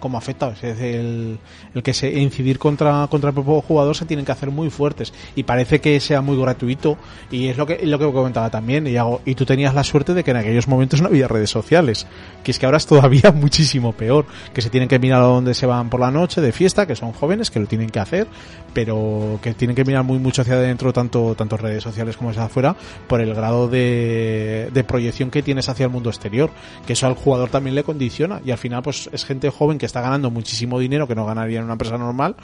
[0.00, 1.38] cómo afecta es el,
[1.74, 5.12] el que se incidir contra contra el propio jugador se tienen que hacer muy fuertes.
[5.36, 6.96] Y parece que sea muy gratuito.
[7.30, 10.14] Y es lo que lo que comentaba también y hago y tú tenías la suerte
[10.14, 12.06] de que en aquellos momentos no había redes sociales.
[12.42, 14.26] Que es que ahora es todavía muchísimo peor.
[14.52, 16.96] Que se tienen que mirar a dónde se van por la noche de fiesta que
[16.96, 18.26] son jóvenes que lo tienen que hacer
[18.72, 22.44] pero que tienen que mirar muy mucho hacia adentro tanto tanto redes sociales como hacia
[22.44, 22.76] afuera
[23.08, 26.50] por el grado de, de proyección que tienes hacia el mundo exterior
[26.86, 28.40] que eso al jugador también le condiciona.
[28.44, 31.58] Y al final pues es gente joven que está ganando muchísimo dinero que no ganaría
[31.58, 32.36] en una empresa normal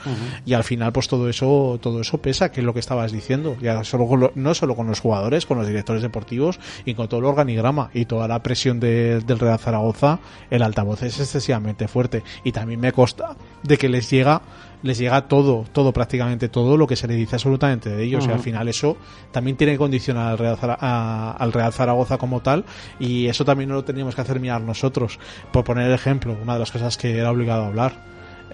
[0.45, 3.55] y al final pues todo eso todo eso pesa que es lo que estabas diciendo.
[3.61, 7.07] Ya solo con lo- no solo con los jugadores con los directores deportivos y con
[7.07, 11.87] todo el organigrama y toda la presión de- del Real Zaragoza el altavoz es excesivamente
[11.87, 12.23] fuerte.
[12.43, 14.41] Y también me consta de que les llega
[14.83, 18.25] les llega todo, todo, prácticamente todo lo que se le dice absolutamente de ellos.
[18.25, 18.97] Y al final eso
[19.31, 22.63] también tiene que condicionar al Real, Zara- a- al Real Zaragoza como tal.
[22.99, 25.19] Y eso también no lo teníamos que hacer mirar nosotros.
[25.51, 28.03] Por poner el ejemplo, una de las cosas que era obligado a hablar,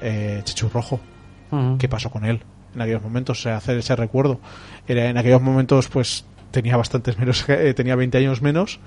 [0.01, 0.99] eh, Chechu Rojo.
[1.77, 2.41] ¿Qué pasó con él
[2.73, 3.39] en aquellos momentos?
[3.39, 4.39] O sea, hacer ese recuerdo.
[4.87, 8.79] Era, en aquellos momentos, pues tenía bastantes menos, eh, tenía 20 años menos.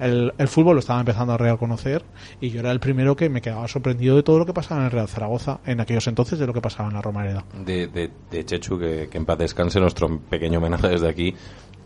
[0.00, 2.02] El, el fútbol lo estaba empezando a reconocer
[2.40, 4.86] y yo era el primero que me quedaba sorprendido de todo lo que pasaba en
[4.86, 7.44] el Real Zaragoza en aquellos entonces de lo que pasaba en la Romareda.
[7.64, 11.34] de, de, Chechu, que, en paz descanse nuestro pequeño homenaje desde aquí.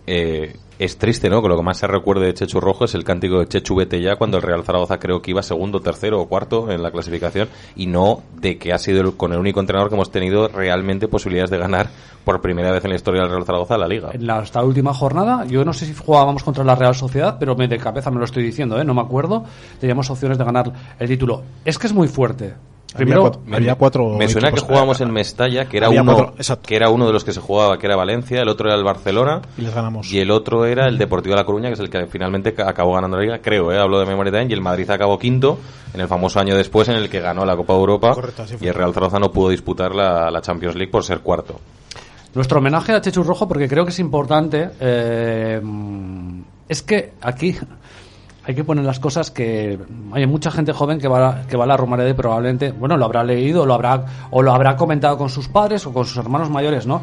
[0.06, 1.40] Eh, es triste, ¿no?
[1.40, 4.02] Que lo que más se recuerde de Chechu Rojo es el cántico de Chechu vete
[4.02, 7.48] ya cuando el Real Zaragoza creo que iba segundo, tercero o cuarto en la clasificación
[7.76, 11.50] y no de que ha sido con el único entrenador que hemos tenido realmente posibilidades
[11.50, 11.88] de ganar
[12.24, 14.10] por primera vez en la historia del Real Zaragoza la liga.
[14.12, 17.54] En la, esta última jornada, yo no sé si jugábamos contra la Real Sociedad, pero
[17.54, 18.84] me, de cabeza me lo estoy diciendo, ¿eh?
[18.84, 19.44] no me acuerdo.
[19.80, 21.42] Teníamos opciones de ganar el título.
[21.64, 22.54] Es que es muy fuerte.
[22.96, 26.14] Primero, había cuatro, había cuatro Me suena que jugábamos en Mestalla, que era Había uno
[26.14, 28.78] cuatro, que era uno de los que se jugaba, que era Valencia, el otro era
[28.78, 30.12] el Barcelona y les ganamos.
[30.12, 32.68] y el otro era el Deportivo de La Coruña, que es el que finalmente ca-
[32.70, 33.80] acabó ganando la liga, creo, ¿eh?
[33.80, 35.58] hablo de memoria también, y el Madrid acabó quinto
[35.92, 38.56] en el famoso año después en el que ganó la Copa de Europa Correcto, así
[38.58, 38.64] fue.
[38.64, 41.58] y el Real Zaragoza no pudo disputar la, la Champions League por ser cuarto.
[42.34, 45.60] Nuestro homenaje a Chechu Rojo, porque creo que es importante, eh,
[46.68, 47.54] es que aquí
[48.44, 49.78] hay que poner las cosas que
[50.12, 52.96] hay mucha gente joven que va, a- que va a la Romareda y probablemente, bueno,
[52.96, 56.16] lo habrá leído lo habrá, o lo habrá comentado con sus padres o con sus
[56.16, 57.02] hermanos mayores, ¿no?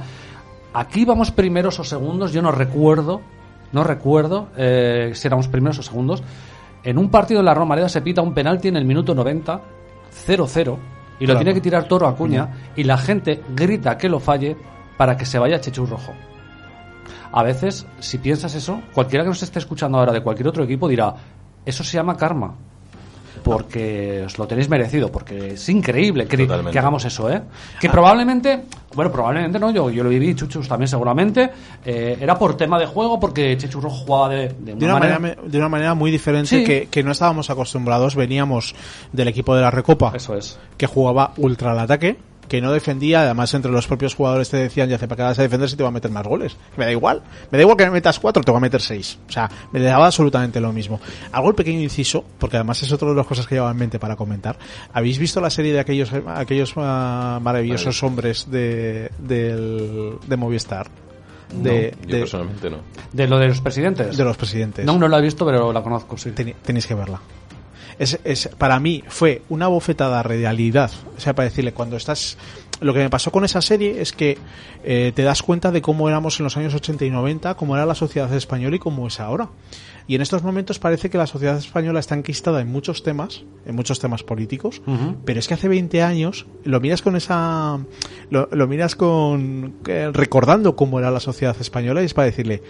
[0.74, 3.22] Aquí vamos primeros o segundos, yo no recuerdo,
[3.72, 6.22] no recuerdo eh, si éramos primeros o segundos.
[6.84, 9.62] En un partido en la Romareda se pita un penalti en el minuto 90,
[10.28, 10.78] 0-0,
[11.20, 11.40] y lo Claro.
[11.40, 14.58] tiene que tirar Toro Acuña, y la gente grita que lo falle
[15.02, 16.14] para que se vaya Chechu Rojo.
[17.32, 20.88] A veces, si piensas eso, cualquiera que nos esté escuchando ahora de cualquier otro equipo
[20.88, 21.16] dirá,
[21.66, 22.54] eso se llama karma.
[23.44, 26.38] Porque os lo tenéis merecido, porque es increíble que,
[26.72, 27.42] que hagamos eso, ¿eh?
[27.80, 31.50] Que probablemente, bueno, probablemente no, yo, yo lo viví, Chuchus también seguramente,
[31.84, 34.94] eh, era por tema de juego, porque Chechu Rojo jugaba de, de de una una,
[35.00, 35.18] manera...
[35.20, 36.64] manera, de una manera muy diferente Sí.
[36.64, 38.16] que, que no estábamos acostumbrados.
[38.16, 38.76] Veníamos
[39.12, 40.60] del equipo de la Recopa, Eso es.
[40.78, 42.20] que jugaba ultra al ataque,
[42.52, 43.22] que no defendía.
[43.22, 45.78] Además, entre los propios jugadores te decían, ya hace para que vas a defender si
[45.78, 46.58] te va a meter más goles.
[46.76, 47.22] Me da igual.
[47.50, 49.18] Me da igual que me metas cuatro, te va a meter seis.
[49.30, 51.00] O sea, me daba absolutamente lo mismo.
[51.32, 54.00] Hago el pequeño inciso, porque además es otra de las cosas que llevaba en mente
[54.00, 54.58] para comentar.
[54.92, 60.90] ¿Habéis visto la serie de aquellos, aquellos ah, maravillosos hombres de, del, de Movistar?
[61.54, 62.78] De, No, yo de- personalmente no.
[63.14, 64.18] De lo de los presidentes.
[64.18, 64.86] de los presidentes.
[64.86, 66.32] No, no la he visto, pero la conozco, sí.
[66.32, 67.22] Tenéis que verla.
[68.00, 70.92] Es, es, para mí fue una bofetada a realidad.
[71.18, 72.38] O sea, para decirle, cuando estás...
[72.80, 74.40] Lo que me pasó con esa serie es que
[74.84, 77.86] eh, te das cuenta de cómo éramos en los años 80 y 90, cómo era
[77.86, 79.50] la sociedad española y cómo es ahora.
[80.08, 83.76] Y en estos momentos parece que la sociedad española está enquistada en muchos temas, en
[83.76, 84.82] muchos temas políticos,
[85.26, 87.80] pero es que hace 20 años lo miras con esa...
[88.32, 89.76] Lo, lo miras con...
[89.88, 92.64] eh, recordando cómo era la sociedad española y es para decirle,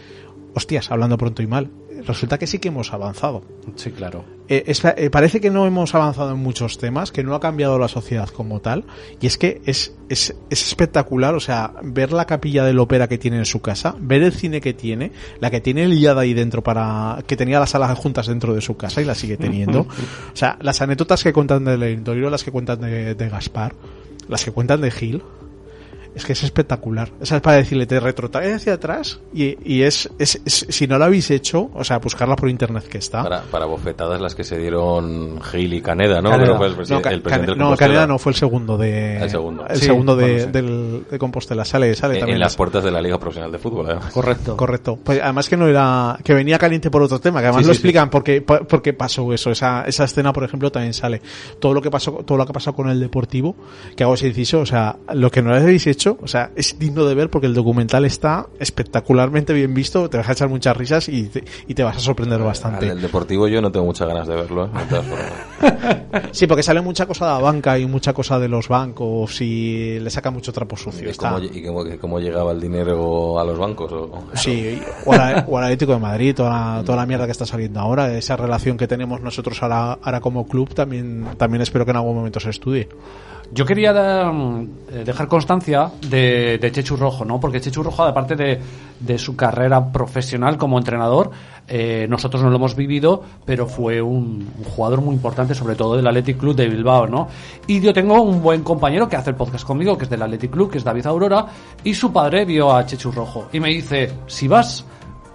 [0.54, 1.70] hostias, hablando pronto y mal,
[2.06, 3.44] resulta que sí que hemos avanzado.
[3.76, 4.26] Sí, claro.
[4.48, 7.78] Eh, es- eh, parece que no hemos avanzado en muchos temas, que no ha cambiado
[7.80, 8.86] la sociedad como tal,
[9.22, 13.18] y es que es, es, es espectacular, o sea, ver la capilla del ópera que
[13.18, 16.64] tiene en su casa, ver el cine que tiene, la que tiene liada ahí dentro
[16.64, 19.82] para, que tenía las salas juntas dentro de su casa y la sigue teniendo,
[20.34, 23.74] o sea, las anécdotas que cuentan de Lentorio, las que cuentan de, de Gaspar,
[24.28, 25.24] las que cuentan de Gil,
[26.15, 27.10] es que es espectacular.
[27.21, 30.97] Esa es para decirle, te retrotrae hacia atrás y, y es, es, es- si no
[30.97, 33.24] lo habéis hecho, o sea, buscarla por internet que está.
[33.24, 36.30] Para, para bofetadas las que se dieron Gil y Caneda, ¿no?
[36.32, 36.45] Caneda.
[36.47, 37.76] Creo que el, presiden- No, Ca- el presidente no.
[37.78, 39.17] Caneda no fue el segundo de.
[39.24, 39.65] El segundo.
[39.67, 40.52] El Sí, segundo de, bueno, sí.
[40.52, 41.65] del, de Compostela.
[41.65, 42.36] Sale, sale En, también.
[42.36, 44.12] en las puertas de la Liga Profesional de Fútbol, además.
[44.13, 44.58] Correcto.
[44.58, 45.00] Correcto.
[45.04, 47.74] Pues además que no era, que venía caliente por otro tema, que además Sí, lo
[47.74, 47.88] sí, sí.
[47.88, 49.52] explican porque, porque pasó eso.
[49.52, 51.21] Esa, esa escena, por ejemplo, también sale.
[51.60, 53.56] Todo lo que pasó, todo lo que ha pasado con el Deportivo,
[53.95, 57.06] que hago ese inciso, o sea, lo que no habéis hecho, o sea, es digno
[57.06, 61.10] de ver porque el documental está espectacularmente bien visto, te vas a echar muchas risas
[61.10, 62.88] y te, y te vas a sorprender bastante.
[62.88, 64.70] del Deportivo yo no tengo muchas ganas de verlo, ¿eh?
[66.32, 70.00] Sí, porque sale mucha cosa de la banca y mucha cosa de los bancos y
[70.00, 71.08] le saca mucho trapo sucio.
[71.08, 71.32] ¿Y Está-
[71.66, 73.92] cómo, y cómo, llegaba el dinero a los bancos?
[73.92, 74.24] O...
[74.34, 77.46] Sí, o al, o al Atlético de Madrid, toda la, toda la mierda que está
[77.46, 81.92] saliendo ahora, esa relación que tenemos nosotros ahora, ahora como club, también, también espero que
[81.92, 82.90] en algún momento se estudie.
[83.54, 84.34] Yo quería dar,
[84.92, 87.38] eh, dejar constancia de, Chechu Rojo, ¿no?
[87.38, 91.32] Porque Chechu Rojo, aparte de, su carrera profesional como entrenador,
[91.68, 96.08] eh, nosotros no lo hemos vivido, pero fue un, jugador muy importante, sobre todo del
[96.08, 97.28] Athletic Club de Bilbao, ¿no?
[97.68, 100.52] Y yo tengo un buen compañero que hace el podcast conmigo, que es del Athletic
[100.52, 101.46] Club, que es David Aurora,
[101.84, 103.50] y su padre vio a Chechu Rojo.
[103.52, 104.86] Y me dice, si vas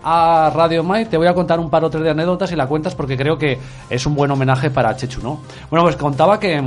[0.02, 2.68] a Radio Mai te voy a contar un par o tres de anécdotas y la
[2.68, 3.58] cuentas porque creo que
[3.90, 5.40] es un buen homenaje para Chechu, ¿no?
[5.68, 6.62] Bueno, pues contaba que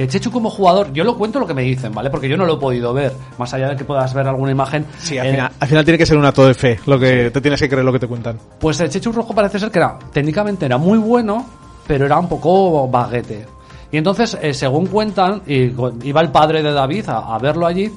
[0.00, 2.08] que Chechu como jugador, yo lo cuento lo que me dicen, ¿vale?
[2.08, 4.86] Porque yo no lo he podido ver, más allá de que puedas ver alguna imagen.
[4.98, 7.42] Sí, al, final, al final tiene que ser un acto de fe, lo que te
[7.42, 8.38] tienes que creer lo que te cuentan.
[8.58, 11.44] Pues el Chechu Rojo parece ser que era, técnicamente era muy bueno,
[11.86, 13.44] pero era un poco baguete.
[13.92, 15.74] Y entonces, eh, según cuentan, y
[16.08, 17.92] iba el padre de David a, a verlo allí,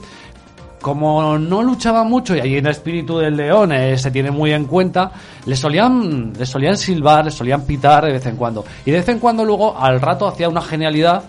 [0.83, 4.51] como no luchaba mucho y allí en el espíritu del león eh, se tiene muy
[4.51, 5.09] en cuenta,
[5.45, 8.65] le solían, le solían silbar, le solían pitar de vez en cuando.
[8.85, 11.23] Y de vez en cuando luego, al rato, hacía una genialidad.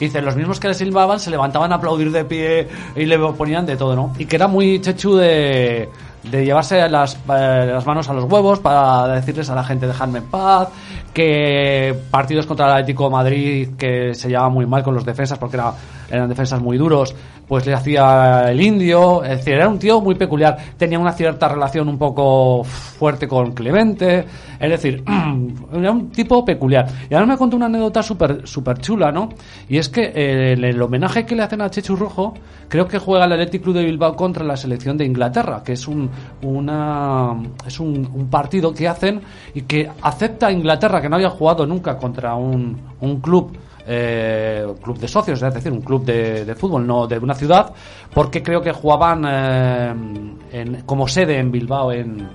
[0.00, 3.18] Y dice, los mismos que le silbaban se levantaban a aplaudir de pie y le
[3.18, 4.12] ponían de todo, ¿no?
[4.18, 5.88] Y que era muy chechu de,
[6.24, 10.18] de llevarse las, eh, las manos a los huevos para decirles a la gente dejadme
[10.18, 10.68] en paz,
[11.12, 15.38] que partidos contra el Atlético de Madrid que se llevaban muy mal con los defensas
[15.38, 15.72] porque era-
[16.10, 17.14] eran defensas muy duros,
[17.46, 21.48] pues le hacía el indio, es decir, era un tío muy peculiar, tenía una cierta
[21.48, 24.24] relación un poco fuerte con Clemente,
[24.58, 25.04] es decir,
[25.74, 26.86] era un tipo peculiar.
[27.10, 29.28] Y ahora me contó una anécdota súper super chula, ¿no?
[29.68, 32.34] Y es que eh, el, homenaje que le hacen a Chechu Rojo,
[32.68, 35.86] creo que juega el Athletic Club de Bilbao contra la selección de Inglaterra, que es
[35.86, 36.08] un,
[36.42, 37.36] una,
[37.66, 39.20] es un, un partido que hacen
[39.54, 43.56] y que acepta a Inglaterra, que no había jugado nunca contra un, un club
[43.86, 47.72] eh, club de socios, es decir, un club de, fútbol, no de una ciudad,
[48.12, 52.28] porque creo que jugaban eh, como sede en Bilbao en,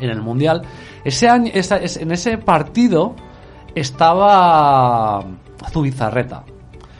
[0.00, 0.62] en el Mundial.
[1.04, 3.14] Ese año, en ese partido
[3.74, 5.24] estaba
[5.70, 6.44] Zubizarreta,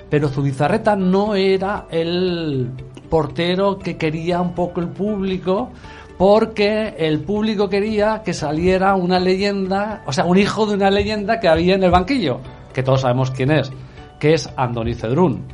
[0.09, 2.71] pero Zubizarreta no era el
[3.11, 5.71] portero que quería un poco el público,
[6.19, 11.41] porque el público quería que saliera una leyenda, o sea, un hijo de una leyenda
[11.41, 12.41] que había en el banquillo,
[12.77, 13.73] que todos sabemos quién es,
[14.21, 15.47] que es Andoni Cedrún.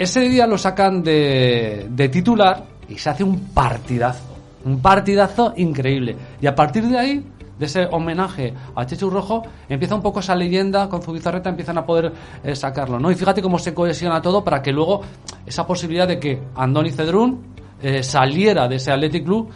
[0.00, 4.34] Ese día lo sacan de, de titular y se hace un partidazo.
[4.64, 6.16] Un partidazo increíble.
[6.40, 7.24] Y a partir de ahí,
[7.56, 11.86] de ese homenaje a Chechu Rojo, empieza un poco esa leyenda con Zubizarreta, empiezan a
[11.86, 12.12] poder
[12.42, 12.98] eh, sacarlo.
[12.98, 13.08] ¿no?
[13.08, 15.02] Y fíjate cómo se cohesiona todo para que luego
[15.46, 19.50] esa posibilidad de que Andoni Cedrún eh, saliera de ese Athletic Club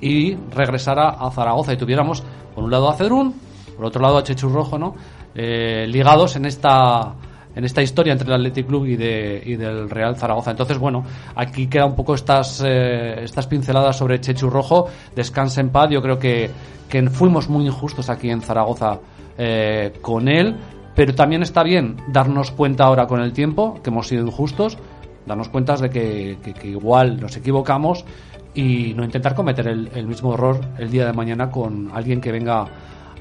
[0.00, 2.24] y regresara a Zaragoza y tuviéramos
[2.56, 3.36] por un lado a Cedrún,
[3.76, 4.96] por otro lado a Chechu Rojo, ¿no?
[5.34, 7.14] Eh, ligados en esta
[7.54, 10.50] en esta historia entre el Athletic Club y, de, del Real Zaragoza.
[10.52, 11.04] Entonces, bueno,
[11.36, 14.86] aquí queda un poco estas, eh, estas pinceladas sobre Chechu Rojo.
[15.14, 15.90] Descansa en paz.
[15.90, 16.48] Yo creo que,
[16.88, 19.00] que fuimos muy injustos aquí en Zaragoza
[19.36, 20.56] eh, con él,
[20.94, 24.78] pero también está bien darnos cuenta ahora con el tiempo que hemos sido injustos,
[25.26, 28.06] darnos cuenta de que, que- igual nos equivocamos
[28.54, 32.66] y no intentar cometer el mismo error el día de mañana con alguien que venga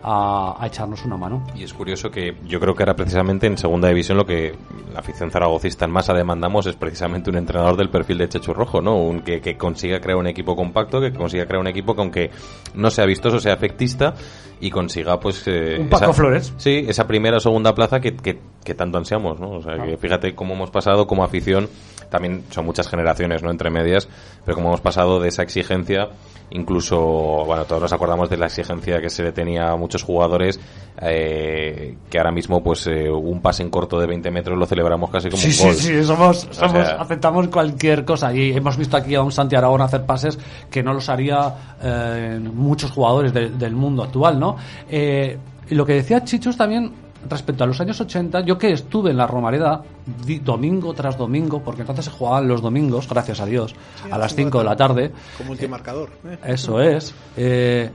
[0.03, 1.43] a, a echarnos una mano.
[1.55, 4.55] Y es curioso que yo creo que ahora precisamente en segunda división lo que
[4.93, 8.81] la afición zaragocista en masa demandamos es precisamente un entrenador del perfil de Chechu Rojo,
[8.81, 8.97] ¿no?
[8.97, 12.31] Un que, que consiga crear un equipo compacto, que consiga crear un equipo que aunque
[12.75, 14.13] no sea vistoso, sea efectista
[14.59, 15.43] y consiga pues...
[15.47, 16.53] eh, Un Paco Flores.
[16.57, 19.51] Sí, esa primera o segunda plaza que, que, que tanto ansiamos, ¿no?
[19.51, 21.67] O sea, que fíjate cómo hemos pasado como afición,
[22.09, 23.49] también son muchas generaciones, ¿no?
[23.49, 24.07] Entre medias,
[24.45, 26.09] pero cómo hemos pasado de esa exigencia,
[26.51, 26.99] incluso,
[27.45, 30.59] bueno, todos nos acordamos de la exigencia que se le tenía a muchos jugadores,
[31.01, 35.09] eh, que ahora mismo, pues, eh, un pase en corto de 20 metros lo celebramos
[35.09, 35.75] casi como Sí, un sí, gol.
[35.75, 38.33] sí, somos, O somos- sea- aceptamos cualquier cosa.
[38.33, 40.37] Y hemos visto aquí a un Santi Aragón hacer pases
[40.69, 44.55] que no los haría eh, muchos jugadores de- del mundo actual, ¿no?
[44.89, 45.37] Eh,
[45.69, 46.91] y lo que decía Chichos también
[47.29, 49.81] respecto a los años 80, yo que estuve en la Romareda
[50.25, 53.75] di- domingo tras domingo, porque entonces se jugaban los domingos, gracias a Dios,
[54.09, 55.11] a las 5 de la tarde.
[55.37, 56.09] Como multimarcador.
[56.25, 56.37] ¿eh?
[56.45, 57.13] Eso es.
[57.37, 57.89] Eh,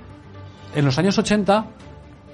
[0.75, 1.65] en los años 80,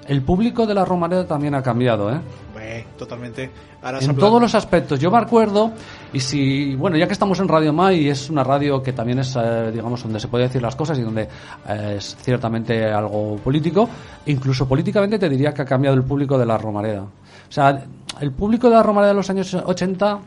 [0.07, 2.19] el público de la Romareda también ha cambiado, ¿eh?
[2.63, 3.49] Bue, totalmente.
[3.81, 4.99] Ahora en todos los aspectos.
[4.99, 5.71] Yo me acuerdo,
[6.13, 9.19] y si, bueno, ya que estamos en Radio Mai, y es una radio que también
[9.19, 11.27] es, eh, digamos, donde se puede decir las cosas y donde
[11.67, 13.89] eh, es ciertamente algo político,
[14.25, 17.01] incluso políticamente te diría que ha cambiado el público de la Romareda.
[17.01, 17.83] O sea,
[18.19, 20.19] el público de la Romareda de los años 80,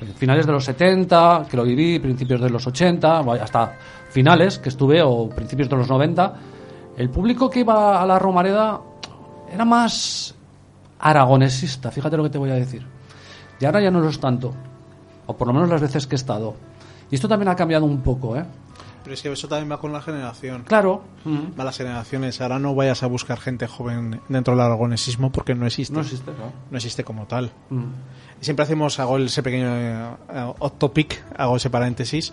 [0.00, 3.72] eh, finales de los 70, que lo viví, principios de los 80, vaya, hasta
[4.10, 6.34] finales que estuve, o principios de los 90,
[6.98, 8.80] el público que iba a la Romareda
[9.52, 10.34] era más
[11.00, 12.86] aragonesista, fíjate lo que te voy a decir.
[13.58, 14.54] Y ahora ya no lo es tanto,
[15.26, 16.54] o por lo menos las veces que he estado.
[17.10, 18.44] Y esto también ha cambiado un poco, ¿eh?
[19.02, 20.62] Pero es que eso también va con la generación.
[20.64, 21.02] Claro,
[21.58, 22.40] Va las generaciones.
[22.40, 25.94] Ahora no vayas a buscar gente joven dentro del aragonesismo porque no existe.
[25.94, 26.52] no existe, ¿no?
[26.70, 27.50] No existe como tal.
[27.70, 27.84] Mm.
[28.40, 32.32] Y siempre hacemos, hago ese pequeño eh, eh, off topic, hago ese paréntesis.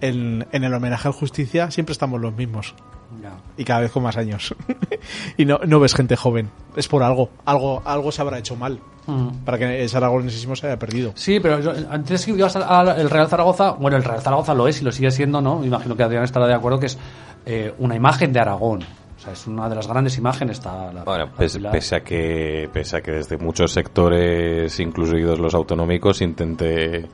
[0.00, 2.74] En, en el homenaje al justicia siempre estamos los mismos.
[3.22, 3.32] Ya.
[3.56, 4.54] Y cada vez con más años.
[5.36, 6.50] y no, no ves gente joven.
[6.76, 7.30] Es por algo.
[7.44, 8.78] Algo, algo se habrá hecho mal.
[9.06, 9.28] Mm.
[9.44, 11.12] Para que ese aragonesismo se haya perdido.
[11.14, 14.80] Sí, pero yo- antes que ibas al Real Zaragoza, bueno, el Real Zaragoza lo es
[14.80, 15.58] y lo sigue siendo, ¿no?
[15.58, 16.98] Me Imagino que Adrián estará de acuerdo que es
[17.46, 18.82] eh, una imagen de Aragón.
[18.82, 20.58] O sea, es una de las grandes imágenes.
[20.58, 25.38] Está la, Bueno, la pese, pese a que pese a que desde muchos sectores, incluidos
[25.38, 27.08] los autonómicos, intente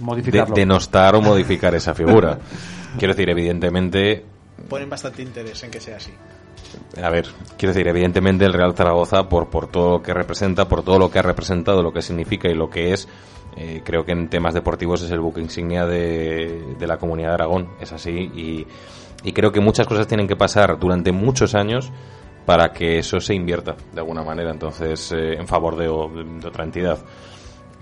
[0.00, 2.38] de- denostar o modificar esa figura.
[2.98, 4.24] Quiero decir, evidentemente,
[4.68, 6.12] Ponen bastante interés en que sea así.
[7.02, 10.82] a ver, quiero decir, evidentemente el Real Zaragoza, por, por todo lo que representa, por
[10.82, 13.08] todo lo que ha representado, lo que significa y lo que es,
[13.56, 17.34] eh, creo que en temas deportivos es el buque insignia de, de la comunidad de
[17.34, 17.68] Aragón.
[17.80, 18.66] Es así y,
[19.24, 21.92] y creo que muchas cosas tienen que pasar durante muchos años
[22.44, 26.64] para que eso se invierta de alguna manera, entonces, eh, en favor de, de otra
[26.64, 26.98] entidad.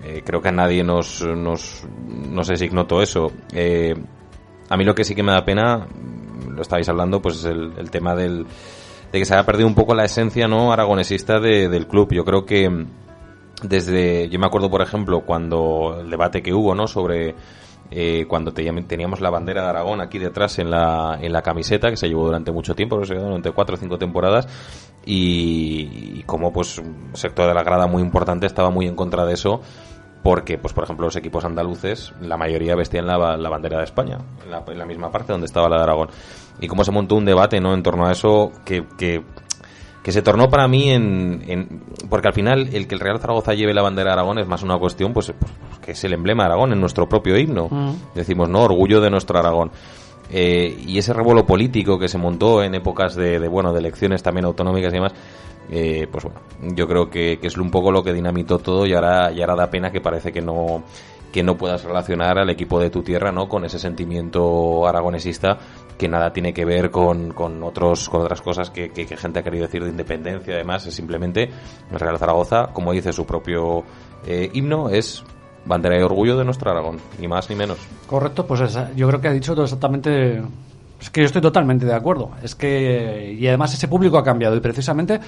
[0.03, 3.31] Eh, creo que a nadie nos, nos, nos es ignoto eso.
[4.69, 5.87] A mí lo que sí que me da pena,
[6.53, 8.45] lo estabais hablando, pues el, el tema del,
[9.11, 12.13] de que se haya perdido un poco la esencia no aragonesista de- del club.
[12.13, 12.85] Yo creo que mm,
[13.63, 16.87] desde, yo me acuerdo por ejemplo cuando el debate que hubo, ¿no?
[16.87, 17.35] Sobre
[17.89, 21.89] eh, cuando te- teníamos la bandera de Aragón aquí detrás en la, en la camiseta,
[21.89, 24.47] que se llevó durante mucho tiempo, durante cuatro o cinco temporadas,
[25.05, 29.25] y, y como pues un sector de la grada muy importante estaba muy en contra
[29.25, 29.61] de eso,
[30.27, 34.17] porque pues por ejemplo los equipos andaluces, la mayoría vestían la, la bandera de España,
[34.43, 36.09] en la, en la misma parte donde estaba la de Aragón.
[36.59, 37.73] Y cómo se montó un debate, ¿no?
[37.73, 38.83] En torno a eso que...
[38.97, 39.23] que
[40.03, 43.53] que se tornó para mí en, en- porque al final el que el Real Zaragoza
[43.53, 45.51] lleve la bandera de Aragón es más una cuestión pues, pues,
[45.81, 47.67] que es el emblema de Aragón en nuestro propio himno
[48.15, 49.69] decimos no orgullo de nuestro Aragón
[50.29, 54.21] Eh, y ese revuelo político que se montó en épocas de, de, bueno de elecciones
[54.23, 55.13] también autonómicas y demás
[55.69, 56.39] eh, pues bueno
[56.75, 59.69] yo creo que, es un poco lo que dinamitó todo y ahora y ahora da
[59.69, 60.83] pena que parece que no
[61.31, 65.57] que no puedas relacionar al equipo de tu tierra no con ese sentimiento aragonesista
[65.97, 69.39] que nada tiene que ver con, con otros con otras cosas que, que- que gente
[69.39, 71.49] ha querido decir de independencia además es simplemente
[71.91, 73.83] el Real Zaragoza como dice su propio
[74.25, 75.23] eh, himno es
[75.65, 79.19] bandera de orgullo de nuestro Aragón ni más ni menos Correcto, pues esa- yo creo
[79.19, 80.41] que ha dicho todo exactamente.
[80.99, 82.31] Es que yo estoy totalmente de acuerdo.
[82.41, 83.35] Es que.
[83.39, 85.19] Y además ese público ha cambiado y precisamente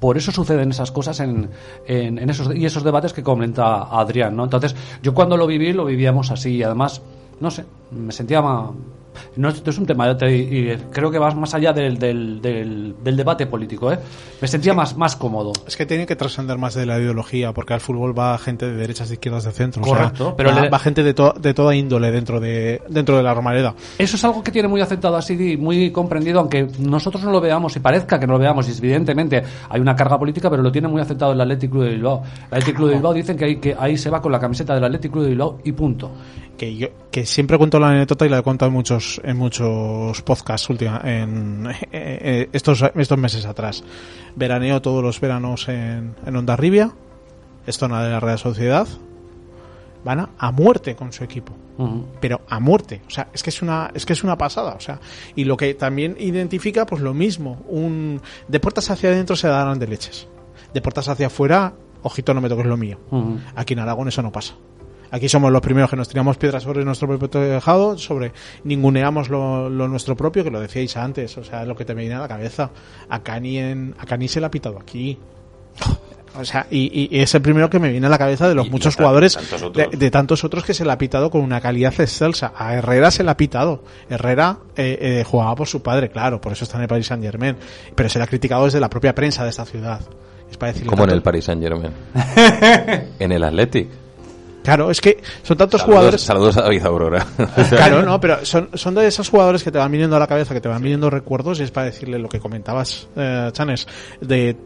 [0.00, 1.48] por eso suceden esas cosas en,
[1.86, 4.42] en, esos, y esos debates que comenta Adrián, ¿no?
[4.42, 7.02] Entonces, yo cuando lo viví, lo vivíamos así y además,
[7.38, 8.70] no sé, me sentía más.
[9.36, 12.40] No es, no es un tema, te- y creo que va más allá del, del,
[12.40, 13.98] del, del debate político, ¿eh?
[14.40, 15.52] Me sentía más, más cómodo.
[15.66, 18.74] Es que tiene que trascender más de la ideología, porque al fútbol va gente de
[18.74, 19.82] derechas, de izquierdas, de centro.
[19.82, 22.82] o sea, Correcto, pero va, le- va gente de, to- de toda índole dentro de,
[22.88, 23.74] dentro de la Romareda.
[23.98, 27.76] Eso es algo que tiene muy aceptado así muy comprendido, aunque nosotros no lo veamos
[27.76, 28.68] y parezca que no lo veamos.
[28.68, 31.90] Y evidentemente hay una carga política, pero lo tiene muy aceptado el Athletic Club de
[31.90, 32.22] Bilbao.
[32.50, 34.74] El Athletic Club de Bilbao dicen que ahí, que ahí se va con la camiseta
[34.74, 36.10] del Athletic Club de Bilbao y punto.
[36.56, 40.22] Que yo que siempre cuento la anécdota y la he contado en muchos en muchos
[40.22, 43.84] podcasts última, en eh, eh, estos estos meses atrás
[44.36, 46.92] veraneo todos los veranos en, en Ondarribia
[47.66, 48.86] es zona de la Real Sociedad
[50.04, 51.54] van a, a muerte con su equipo
[52.20, 53.02] pero a muerte.
[53.06, 54.74] O sea, es que es una, es que es una pasada.
[54.74, 55.00] O sea,
[55.34, 57.62] y lo que también identifica, pues lo mismo.
[57.68, 60.28] Un, de puertas hacia adentro se darán de leches.
[60.72, 62.98] De puertas hacia afuera, ojito, no me toques lo mío.
[63.54, 64.54] Aquí en Aragón eso no pasa.
[65.12, 68.32] Aquí somos los primeros que nos tiramos piedras sobre nuestro propio tejado, sobre
[68.64, 72.00] ninguneamos lo, lo nuestro propio, que lo decíais antes, o sea, lo que te me
[72.00, 72.70] viene a la cabeza.
[73.10, 75.18] Acá ni en, acá ni se le ha pitado aquí.
[76.34, 78.66] O sea, y, y- es el primero que me viene a la cabeza de los
[78.66, 81.60] Y- muchos de jugadores, tantos de, tantos otros que se le ha pitado con una
[81.60, 82.54] calidad excelsa.
[82.56, 83.84] A Herrera se le ha pitado.
[84.08, 87.22] Herrera eh, eh, jugaba por su padre, claro, por eso está en el Paris Saint
[87.22, 87.54] Germain.
[87.94, 90.00] Pero se le ha criticado desde la propia prensa de esta ciudad.
[90.50, 91.92] Es para como en el Paris Saint Germain
[93.18, 93.88] en el Athletic
[94.62, 96.20] Claro, es que son tantos saludos, jugadores.
[96.20, 97.26] saludos a David Aurora
[97.70, 100.54] Claro, no, pero son, son de esos jugadores que te van viniendo a la cabeza,
[100.54, 103.86] que te van viniendo recuerdos, y es para decirle lo que comentabas, eh, Chanes,
[104.20, 104.56] de,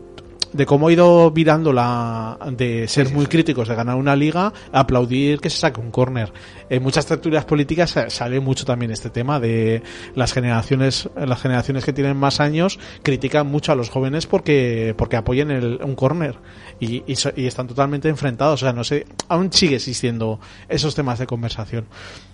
[0.53, 5.40] de cómo ha ido virando la, de ser muy críticos, de ganar una liga, aplaudir
[5.40, 6.32] que se saque un córner.
[6.68, 9.82] En muchas tertulias políticas eh, sale mucho también este tema de
[10.14, 15.16] las generaciones, las generaciones que tienen más años critican mucho a los jóvenes porque, porque
[15.16, 16.36] apoyen el, un córner.
[16.80, 20.94] Y, y, so- y están totalmente enfrentados, o sea, no sé, aún sigue existiendo esos
[20.94, 21.86] temas de conversación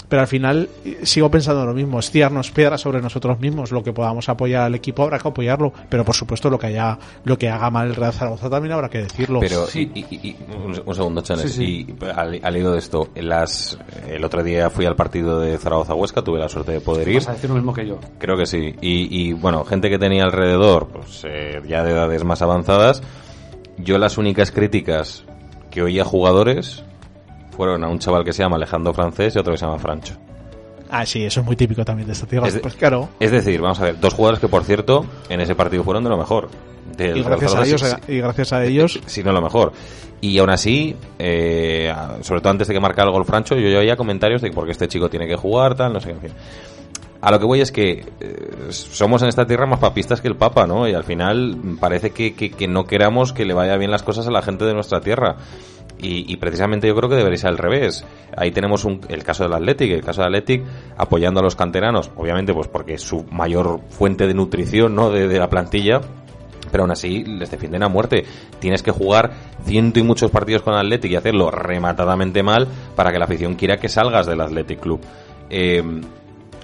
[0.09, 3.83] pero al final eh, sigo pensando lo mismo, es tirarnos piedras sobre nosotros mismos, lo
[3.83, 7.39] que podamos apoyar al equipo habrá que apoyarlo, pero por supuesto lo que haya, lo
[7.39, 9.41] que haga mal el Real Zaragoza también habrá que decirlo.
[9.41, 9.91] Pero, Sí.
[9.95, 11.53] y, y- y- un, un segundo, Chanes.
[11.53, 15.57] Sí, Y al, al hilo de esto, las, el otro día fui al partido de
[15.59, 17.17] Zaragoza-Huesca, tuve la suerte de poder ir.
[17.17, 17.99] Vas a decir lo mismo que yo.
[18.19, 18.75] Creo que sí.
[18.81, 23.03] Y, y, bueno, gente que tenía alrededor, pues eh, ya de edades más avanzadas,
[23.79, 25.25] yo las únicas críticas
[25.71, 26.85] que oía jugadores
[27.57, 30.15] fueron a un chaval que se llama Alejandro Francés y otro que se llama Francho.
[30.91, 32.47] Ah, sí, eso es muy típico también de esta tierra.
[32.47, 35.41] Es de- pues claro, Es decir, vamos a ver, dos jugadores que por cierto en
[35.41, 36.49] ese partido fueron de lo mejor.
[36.97, 39.73] Del y gracias a ellos, sí, y gracias a ellos, si no lo mejor.
[40.21, 43.79] Y aún así, eh, sobre todo antes de que marcara el gol Francho, yo ya
[43.79, 46.31] oía comentarios de que porque este chico tiene que jugar, tal, no sé, en fin.
[47.21, 48.37] A lo que voy es que eh,
[48.71, 50.89] somos en esta tierra más papistas que el Papa, ¿no?
[50.89, 54.27] Y al final parece que, que- que no queramos que le vaya bien las cosas
[54.27, 55.37] a la gente de nuestra tierra.
[56.01, 58.05] Y, y precisamente yo creo que debería ser al revés.
[58.37, 60.65] Ahí tenemos un, el caso del Athletic, el caso del Athletic
[60.97, 65.11] apoyando a los canteranos, obviamente pues porque es su mayor fuente de nutrición, ¿no?
[65.11, 66.01] de- de la plantilla
[66.73, 68.25] pero aún así les defienden a muerte.
[68.59, 69.31] Tienes que jugar
[69.65, 72.67] ciento y muchos partidos con Athletic y hacerlo rematadamente mal
[72.97, 75.01] para que la afición quiera que salgas del Athletic Club.
[75.51, 76.01] Eh,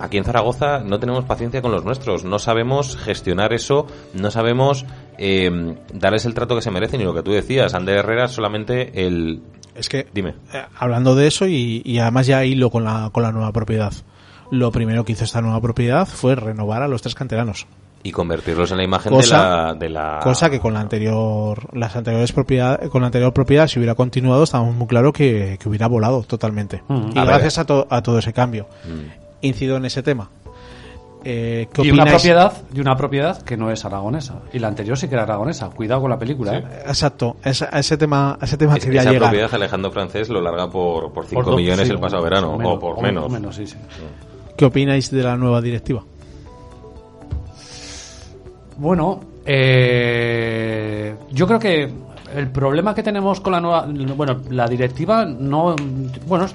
[0.00, 4.86] aquí en Zaragoza no tenemos paciencia con los nuestros, no sabemos gestionar eso, no sabemos
[5.18, 9.04] eh, darles el trato que se merecen y lo que tú decías, Ander Herrera solamente
[9.06, 9.42] el...
[9.74, 10.34] es que Dime.
[10.54, 13.92] eh, hablando de eso y, y además ya hilo con la, con la nueva propiedad.
[14.50, 17.66] lo primero que hizo esta nueva propiedad fue renovar a los tres canteranos.
[18.02, 20.20] Y convertirlos en la imagen Cosa- de, la, de la...
[20.22, 24.44] Cosa que con la anterior, las anteriores propiedad, con la anterior propiedad, si hubiera continuado,
[24.44, 26.82] estábamos muy claro que, que hubiera volado totalmente.
[26.88, 27.10] Mm.
[27.14, 27.26] Y A ver.
[27.34, 28.66] gracias a, to- a todo ese cambio.
[28.84, 29.46] Mm.
[29.46, 30.30] Incido en ese tema.
[31.24, 32.22] Eh, ¿Qué Y una opináis?
[32.22, 34.36] propiedad, y una propiedad que no es aragonesa.
[34.52, 35.68] Y la anterior sí que era aragonesa.
[35.70, 36.64] Cuidado con la película, ¿eh?
[36.86, 39.28] Exacto, esa- ese tema, ese tema Es- quería esa llegar.
[39.30, 42.52] propiedad Alejandro Francés lo larga por, por 5 Por do- millones sí, el pasado verano,
[42.52, 43.24] o por menos.
[43.24, 43.76] o menos, sí, sí.
[44.56, 46.04] ¿Qué opináis de la nueva directiva?
[48.78, 51.90] Bueno, eh, yo creo que
[52.34, 55.74] el problema que tenemos con la nueva, bueno, la directiva no,
[56.26, 56.46] bueno,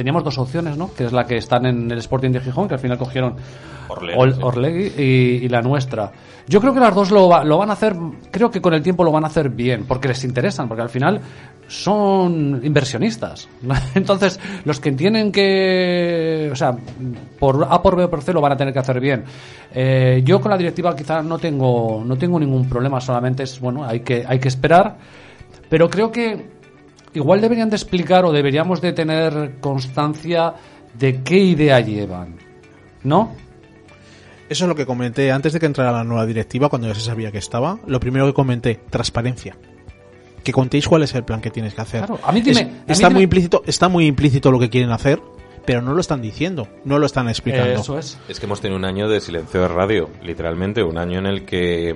[0.00, 0.92] teníamos dos opciones, ¿no?
[0.94, 3.34] Que es la que están en el Sporting de Gijón, que al final cogieron
[3.88, 4.40] Orlegui, Ol- sí.
[4.42, 6.10] Orlegui y, y la nuestra.
[6.48, 7.94] Yo creo que las dos lo, lo van a hacer,
[8.30, 10.88] creo que con el tiempo lo van a hacer bien, porque les interesan, porque al
[10.88, 11.20] final
[11.68, 13.48] son inversionistas.
[13.94, 16.74] Entonces, los que tienen que, o sea,
[17.38, 19.24] por A por B o por C lo van a tener que hacer bien.
[19.74, 23.84] Eh, yo con la directiva quizá no tengo, no tengo ningún problema, solamente es, bueno,
[23.84, 24.96] hay que, hay que esperar,
[25.68, 26.59] pero creo que
[27.14, 30.54] igual deberían de explicar o deberíamos de tener constancia
[30.98, 32.36] de qué idea llevan,
[33.04, 33.34] ¿no?
[34.48, 37.00] Eso es lo que comenté antes de que entrara la nueva directiva, cuando ya se
[37.02, 37.78] sabía que estaba.
[37.86, 39.56] Lo primero que comenté, transparencia.
[40.42, 42.00] Que contéis cuál es el plan que tienes que hacer.
[42.04, 44.58] Claro, a mí dime- Es- a mí está dime- muy implícito, está muy implícito lo
[44.58, 45.20] que quieren hacer,
[45.64, 47.80] pero no lo están diciendo, no lo están explicando.
[47.80, 48.18] Eso es.
[48.28, 51.44] Es que hemos tenido un año de silencio de radio, literalmente, un año en el
[51.44, 51.94] que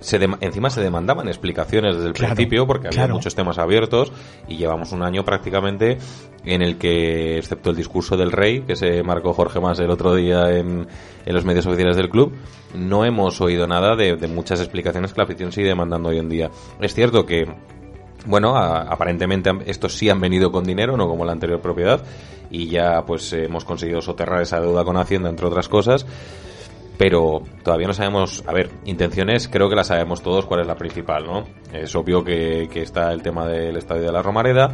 [0.00, 3.14] se encima se demandaban explicaciones desde el Claro, principio porque había claro.
[3.14, 4.12] muchos temas abiertos
[4.48, 5.98] y llevamos un año prácticamente
[6.44, 10.14] en el que, excepto el discurso del rey que se marcó Jorge Más el otro
[10.14, 10.86] día en,
[11.24, 12.32] en los medios oficiales del club,
[12.74, 16.28] no hemos oído nada de, de muchas explicaciones que la afición sigue demandando hoy en
[16.28, 16.50] día.
[16.80, 17.46] Es cierto que
[18.26, 22.02] bueno, a- aparentemente estos sí han venido con dinero, no como la anterior propiedad,
[22.50, 26.06] y ya pues hemos conseguido soterrar esa deuda con Hacienda, entre otras cosas,
[26.98, 30.76] pero todavía no sabemos, a ver, intenciones creo que las sabemos todos cuál es la
[30.76, 31.44] principal, ¿no?
[31.72, 34.72] Es obvio que, que está el tema del estadio de la Romareda,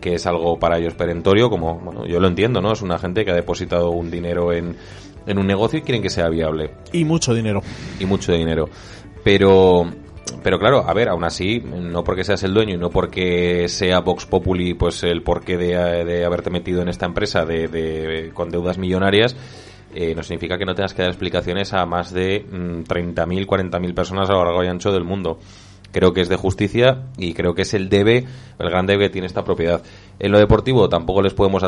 [0.00, 2.72] que es algo para ellos perentorio, como, bueno, yo lo entiendo, ¿no?
[2.72, 4.76] Es una gente que ha depositado un dinero en,
[5.26, 7.62] en un negocio y quieren que sea viable Y mucho dinero.
[8.00, 8.68] y mucho dinero.
[9.24, 9.84] Pero,
[10.42, 14.00] pero claro, a ver, aún así, no porque seas el dueño y no porque sea
[14.00, 18.50] Vox Populi, pues el porqué de, de haberte metido en esta empresa de, de- con
[18.50, 19.36] deudas millonarias,
[19.94, 23.94] eh, no significa que no tengas que dar explicaciones a más de mm, 30.000, 40.000
[23.94, 25.38] personas a lo largo y ancho del mundo.
[25.90, 28.26] Creo que es de justicia y creo que es el debe,
[28.58, 29.82] el gran debe que tiene esta propiedad.
[30.18, 31.64] En lo deportivo tampoco les podemos,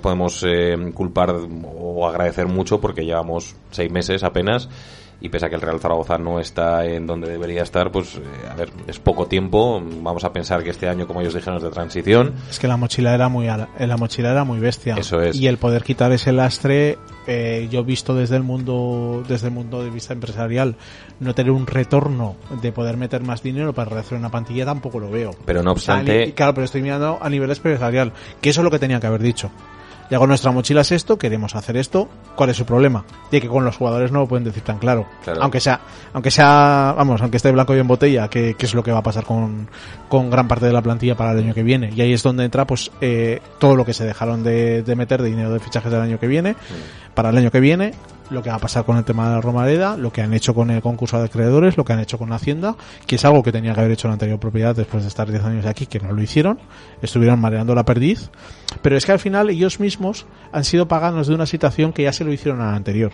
[0.00, 1.34] podemos eh, culpar
[1.64, 4.68] o agradecer mucho porque llevamos seis meses apenas
[5.20, 8.48] y pese a que el Real Zaragoza no está en donde debería estar, pues eh,
[8.50, 9.82] a ver, es poco tiempo.
[10.02, 12.34] Vamos a pensar que este año, como ellos dijeron, es de transición.
[12.48, 14.94] Es que la mochila era muy la mochila era muy bestia.
[14.96, 15.36] Eso es.
[15.36, 19.82] Y el poder quitar ese lastre, eh, yo visto desde el mundo, desde el mundo
[19.82, 20.76] de vista empresarial,
[21.18, 25.10] no tener un retorno de poder meter más dinero para rehacer una plantilla tampoco lo
[25.10, 25.32] veo.
[25.44, 28.78] Pero no obstante, claro, pero estoy mirando a nivel empresarial, que eso es lo que
[28.78, 29.50] tenía que haber dicho.
[30.10, 33.04] Ya con nuestra mochila es esto, queremos hacer esto, ¿cuál es su problema?
[33.30, 35.06] De que con los jugadores no lo pueden decir tan claro.
[35.22, 35.40] Claro.
[35.42, 35.80] Aunque sea,
[36.12, 38.98] aunque sea, vamos, aunque esté blanco y en botella, que, que es lo que va
[38.98, 39.68] a pasar con,
[40.08, 41.92] con gran parte de la plantilla para el año que viene.
[41.94, 45.22] Y ahí es donde entra, pues, eh, todo lo que se dejaron de, de meter
[45.22, 46.56] de dinero de fichajes del año que viene,
[47.14, 47.94] para el año que viene,
[48.30, 50.54] lo que va a pasar con el tema de la Romareda, lo que han hecho
[50.54, 52.76] con el concurso de acreedores, lo que han hecho con la Hacienda,
[53.06, 55.44] que es algo que tenía que haber hecho la anterior propiedad después de estar 10
[55.44, 56.58] años aquí, que no lo hicieron,
[57.02, 58.30] estuvieron mareando la perdiz,
[58.82, 62.12] pero es que al final ellos mismos han sido paganos de una situación que ya
[62.12, 63.12] se lo hicieron a la anterior.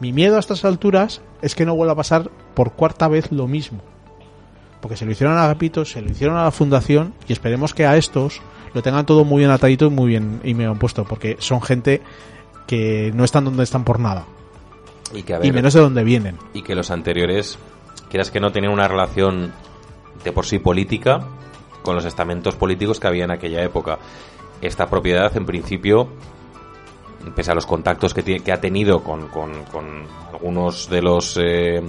[0.00, 3.46] Mi miedo a estas alturas es que no vuelva a pasar por cuarta vez lo
[3.46, 3.80] mismo.
[4.80, 7.86] Porque se lo hicieron a Agapito, se lo hicieron a la fundación y esperemos que
[7.86, 8.42] a estos
[8.74, 12.02] lo tengan todo muy bien atadito y muy bien y bien puesto, porque son gente
[12.66, 14.24] que no están donde están por nada.
[15.14, 16.38] y que a Y ver, menos de donde vienen.
[16.54, 17.58] y que los anteriores,
[18.10, 19.52] quieras que no, tenían una relación
[20.24, 21.20] de por sí política
[21.82, 23.98] con los estamentos políticos que había en aquella época.
[24.62, 26.08] Esta propiedad, en principio,
[27.34, 29.84] pese a los contactos que, tiene- que ha tenido con, con- con
[30.32, 31.38] algunos de los...
[31.40, 31.80] eh,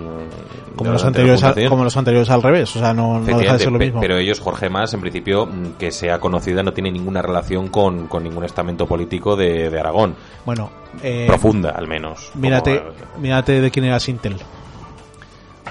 [0.75, 2.75] Como de los, anteriores al, como los anteriores al revés.
[2.75, 4.01] O sea, no, no deja de Efectivamente, ser lo pe- mismo.
[4.01, 5.47] Pero ellos, Jorge Más, en principio,
[5.79, 10.15] que sea conocida, no tiene ninguna relación con, con ningún estamento político de, de Aragón.
[10.45, 10.69] Bueno,
[11.01, 12.31] eh, Profunda, al menos.
[12.35, 14.37] mírate, Como, mírate de quién era Sintel.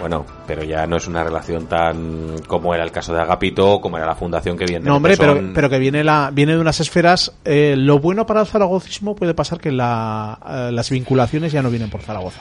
[0.02, 3.98] Bueno, pero ya no es una relación tan como era el caso de Agapito, como
[3.98, 4.84] era la fundación que viene.
[4.84, 7.32] No, hombre, pero, pero que viene la viene de unas esferas.
[7.44, 11.70] eh, lo bueno para el zaragozismo puede pasar que la, eh, las vinculaciones ya no
[11.70, 12.40] vienen por Zaragoza.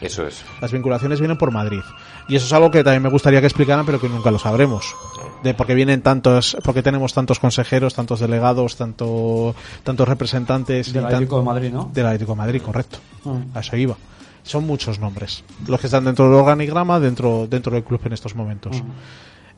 [0.00, 0.42] Eso es.
[0.62, 1.82] Las vinculaciones vienen por Madrid.
[2.28, 4.96] Y eso es algo que también me gustaría que explicaran, pero que nunca lo sabremos.
[5.42, 9.54] De por qué vienen tantos, porque tenemos tantos consejeros, tantos delegados, tanto,
[9.84, 11.90] tantos representantes Del Atlético de Madrid, ¿no?
[11.92, 12.98] del Atlético de Madrid, correcto.
[13.24, 13.54] Mm.
[13.54, 13.96] A eso iba.
[14.42, 15.44] Son muchos nombres.
[15.66, 18.82] Los que están dentro del organigrama, dentro, dentro del club en estos momentos.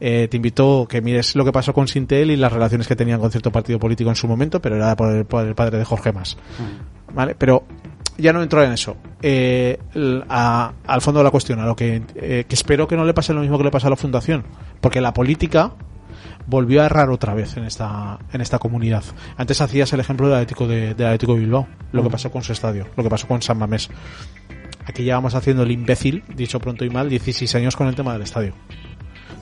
[0.01, 3.20] Eh, te invito que mires lo que pasó con Sintel y las relaciones que tenían
[3.20, 5.85] con cierto partido político en su momento, pero era por el, por el padre de
[5.85, 6.37] Jorge Mas.
[6.59, 7.14] Mm.
[7.14, 7.35] ¿Vale?
[7.37, 7.64] Pero
[8.18, 8.97] ya no entro en eso.
[9.22, 9.78] Eh,
[10.28, 13.14] a- al fondo de la cuestión, a lo que, eh, que espero que no le
[13.14, 14.45] pase lo mismo que le pasa a la Fundación.
[14.80, 15.72] Porque la política
[16.47, 19.03] volvió a errar otra vez en esta, en esta comunidad.
[19.39, 22.43] Antes hacías el ejemplo del Atlético de, del Atlético de Bilbao, lo que pasó con
[22.43, 23.89] su estadio, lo que pasó con San Mamés.
[24.87, 28.12] Aquí ya vamos haciendo el imbécil, dicho pronto y mal, 16 años con el tema
[28.12, 28.55] del estadio.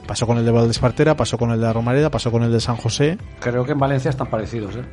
[0.07, 2.59] Pasó con el de Valdespartera, pasó con el de la Romareda, pasó con el de
[2.59, 3.17] San José.
[3.39, 4.83] Creo que en Valencia están parecidos, ¿eh?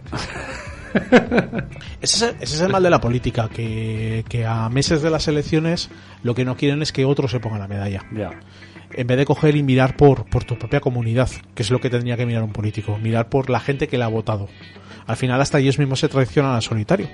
[2.01, 5.11] Ese es, el, ese es el mal de la política, que, que a meses de
[5.11, 5.89] las elecciones
[6.25, 8.05] lo que no quieren es que otro se ponga la medalla.
[8.13, 8.31] Ya.
[8.93, 11.91] En vez de coger y mirar por, por tu propia comunidad, que es lo que
[11.91, 14.49] tendría que mirar un político, mirar por la gente que le ha votado.
[15.07, 17.09] Al final hasta ellos mismos se traicionan al solitario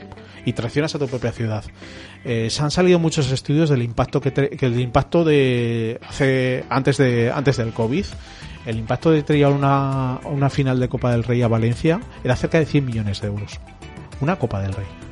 [0.45, 1.64] y traicionas a tu propia ciudad.
[2.24, 6.97] Eh, se han salido muchos estudios del impacto que, que el impacto de hace antes
[6.97, 8.07] de antes del covid,
[8.64, 12.59] el impacto de traer una una final de Copa del Rey a Valencia era cerca
[12.59, 13.61] de 100 millones de euros.
[14.20, 15.05] Una Copa del Rey.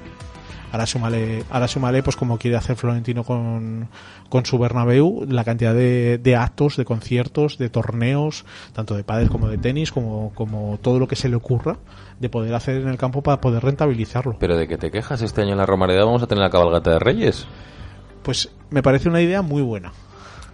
[0.74, 3.88] Ahora súmale, ahora súmale pues como quiere hacer Florentino con,
[4.28, 9.28] con su Bernabéu, la cantidad de, de actos, de conciertos, de torneos, tanto de pádel
[9.28, 11.76] como de tenis, como, como todo lo que se le ocurra
[12.18, 14.34] de poder hacer en el campo para poder rentabilizarlo.
[14.40, 16.90] Pero de que te quejas este año en la Romareda vamos a tener la cabalgata
[16.90, 17.46] de Reyes.
[18.24, 19.92] Pues me parece una idea muy buena.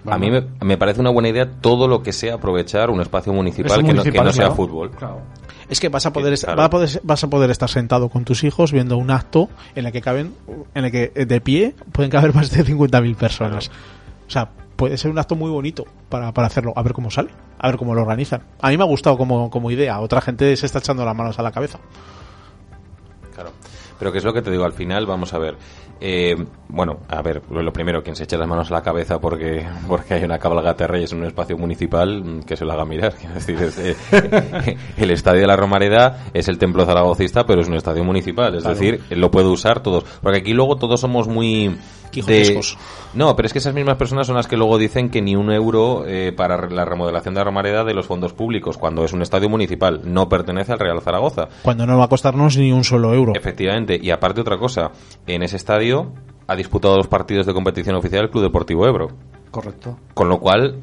[0.04, 3.32] A mí me, me parece una buena idea todo lo que sea aprovechar un espacio
[3.32, 4.54] municipal, Es que, no, municipal, que no sea claro.
[4.54, 4.90] fútbol.
[4.90, 5.22] Claro.
[5.70, 6.56] Es que vas a poder, claro.
[6.56, 9.86] vas a poder, vas a poder estar sentado con tus hijos viendo un acto en
[9.86, 10.34] el que caben,
[10.74, 13.70] en el que eh, de pie pueden caber más de 50.000 personas.
[14.26, 16.72] O sea, puede ser un acto muy bonito para, para hacerlo.
[16.74, 18.42] A ver cómo sale, a ver cómo lo organizan.
[18.60, 20.00] A mí me ha gustado como, como idea.
[20.00, 21.78] Otra gente se está echando las manos a la cabeza.
[23.34, 23.52] Claro.
[23.98, 25.56] Pero que es lo que te digo, al final, vamos a ver.
[26.02, 26.34] Eh,
[26.68, 30.14] bueno, a ver, lo primero, quien se eche las manos a la cabeza porque, porque
[30.14, 33.12] hay una cabalgata de reyes en un espacio municipal, mm, que se lo haga mirar.
[33.18, 37.68] Quiero decir, es, eh, el estadio de la Romareda es el templo zaragocista, pero es
[37.68, 38.54] un estadio municipal.
[38.54, 38.78] Es Claro.
[38.78, 40.04] decir, lo puede usar todos.
[40.22, 41.76] Porque aquí luego todos somos muy...
[42.10, 42.76] Quijotescos.
[43.14, 45.50] No, pero es que esas mismas personas son las que luego dicen que ni un
[45.50, 49.22] euro eh, para la remodelación de la Romareda de los fondos públicos, cuando es un
[49.22, 51.48] estadio municipal, no pertenece al Real Zaragoza.
[51.62, 53.32] Cuando no va a costarnos ni un solo euro.
[53.34, 54.90] Efectivamente, y aparte otra cosa,
[55.26, 56.12] en ese estadio
[56.46, 59.08] ha disputado los partidos de competición oficial el Club Deportivo Ebro,
[59.50, 59.98] Correcto.
[60.14, 60.80] con lo cual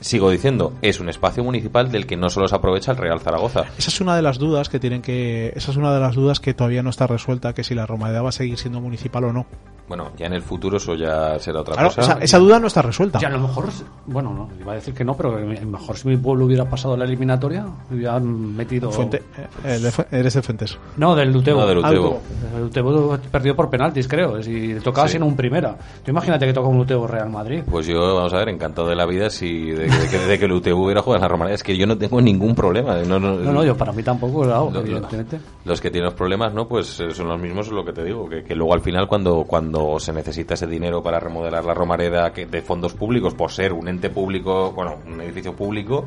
[0.00, 3.64] sigo diciendo, es un espacio municipal del que no solo se aprovecha el Real Zaragoza.
[3.78, 6.40] Esa es una de las dudas que tienen que, esa es una de las dudas
[6.40, 9.32] que todavía no está resuelta, que si la Romareda va a seguir siendo municipal o
[9.32, 9.46] no.
[9.90, 12.00] Bueno, ya en el futuro eso ya será otra Claro, cosa.
[12.02, 13.18] esa, esa duda no está resuelta.
[13.20, 13.66] Y a lo mejor,
[14.06, 16.64] bueno, no, iba a decir que no, pero a lo mejor si mi pueblo hubiera
[16.64, 18.92] pasado la eliminatoria, hubieran metido.
[18.92, 20.78] Fuente, eh, el de eres de Fuentes.
[20.96, 21.62] No, del Lutebo.
[21.62, 21.90] No, del Utebo.
[21.90, 22.20] Algo.
[22.56, 24.38] El Utebo perdió por penaltis, creo.
[24.38, 25.12] Y le tocaba Sí.
[25.14, 25.76] siendo un primera.
[26.04, 27.62] Tú imagínate que toca un Lutebo Real Madrid.
[27.68, 30.44] Pues yo, vamos a ver, encantado de la vida si de, de que, de que
[30.44, 31.54] el UTV hubiera jugado en la Romareda.
[31.56, 32.94] Es que yo no tengo ningún problema.
[33.02, 35.40] No, no, No, no, yo para mí tampoco, claro, Lo- lo- evidentemente.
[35.64, 36.68] Los que tienen los problemas, ¿no?
[36.68, 39.08] Pues eh, son los mismos, es lo que te digo, que, que luego al final
[39.08, 43.50] cuando, cuando se necesita ese dinero para remodelar la Romareda que, de fondos públicos por
[43.50, 46.04] ser un ente público, bueno, un edificio público,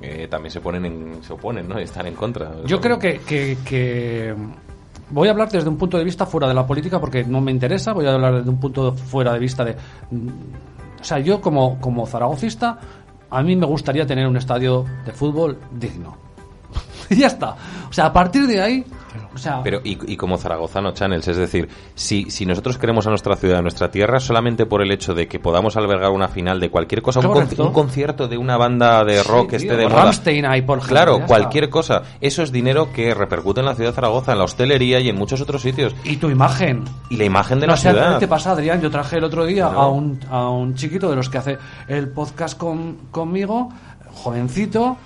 [0.00, 1.80] eh, también se ponen en, se oponen, ¿no?
[1.80, 2.52] Y están en contra.
[2.64, 4.34] Yo creo que, que, que-
[5.10, 7.50] voy a hablar desde un punto de vista fuera de la política porque no me
[7.52, 9.76] interesa, voy a hablar desde un punto fuera de vista de...
[10.10, 10.28] mm,
[11.00, 12.78] O sea, yo como, como zaragocista,
[13.30, 16.16] a mí me gustaría tener un estadio de fútbol digno.
[17.10, 17.56] y ya está.
[17.88, 18.84] O sea, a partir de ahí...
[19.34, 23.10] O sea, Pero y, y como zaragozano channels, es decir, si, si nosotros queremos a
[23.10, 26.58] nuestra ciudad, a nuestra tierra, solamente por el hecho de que podamos albergar una final
[26.60, 29.92] de cualquier cosa, un, concierto de una banda de rock que Sí, esté tío, de
[29.92, 30.02] moda.
[30.04, 31.72] Rammstein ahí, por ejemplo, Claro, cualquier está.
[31.72, 32.02] cosa.
[32.20, 35.16] Eso es dinero que repercute en la ciudad de Zaragoza, en la hostelería y en
[35.16, 35.94] muchos otros sitios.
[36.04, 36.84] y tu imagen.
[37.10, 38.14] Y la imagen de no la sé, ciudad.
[38.14, 38.80] ¿qué te pasa, Adrián?
[38.80, 42.08] Yo traje el otro día a, un, a un chiquito de los que hace el
[42.08, 43.70] podcast con, conmigo,
[44.12, 44.96] jovencito,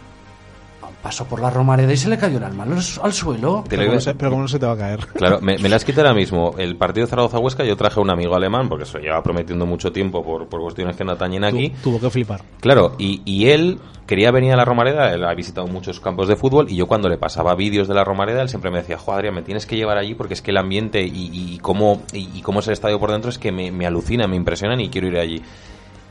[1.03, 3.63] pasó por la Romareda y se le cayó el alma al, al suelo.
[3.65, 5.07] Te Pero lo como, iba- no se, pero como no se te va a caer.
[5.15, 6.55] Claro, me, me las quito ahora mismo.
[6.59, 9.93] El partido de Zaragoza-Huesca yo traje a un amigo alemán, porque eso lleva prometiendo mucho
[9.93, 11.71] tiempo por, por cuestiones que no atañen aquí.
[11.71, 12.43] Tu- tuvo que flipar.
[12.61, 16.35] Claro, y, y él quería venir a la Romareda, él ha visitado muchos campos de
[16.35, 19.19] fútbol y yo cuando le pasaba vídeos de la Romareda, él siempre me decía, joder,
[19.19, 22.29] Adrián, me tienes que llevar allí porque es que el ambiente y, y cómo, y,
[22.35, 24.89] y cómo es el estadio por dentro es que me, me alucina, me impresionan y
[24.89, 25.41] quiero ir allí.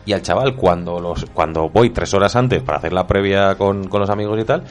[0.10, 3.88] Y al chaval, cuando, los, cuando voy tres horas antes para hacer la previa con,
[3.88, 4.64] con los amigos y tal,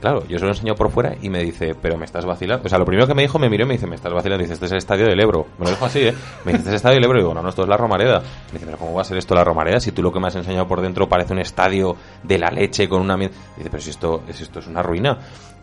[0.00, 2.66] Claro, yo se lo enseño por fuera y me dice, pero me estás vacilando.
[2.66, 4.42] O sea, lo primero que me dijo, me miró y me dice, me estás vacilando.
[4.42, 5.46] Dice, este es el estadio del Ebro.
[5.58, 6.14] Me lo dijo así, ¿eh?
[6.44, 7.18] Me dice, este es el estadio del Ebro.
[7.18, 8.18] Y digo, no, no, esto es la Romareda.
[8.18, 9.80] Me dice, pero ¿cómo va a ser esto la Romareda?
[9.80, 12.86] Si tú lo que me has enseñado por dentro parece un estadio de la leche
[12.86, 13.16] con una...
[13.16, 15.16] Dice, pero si esto, si esto es una ruina.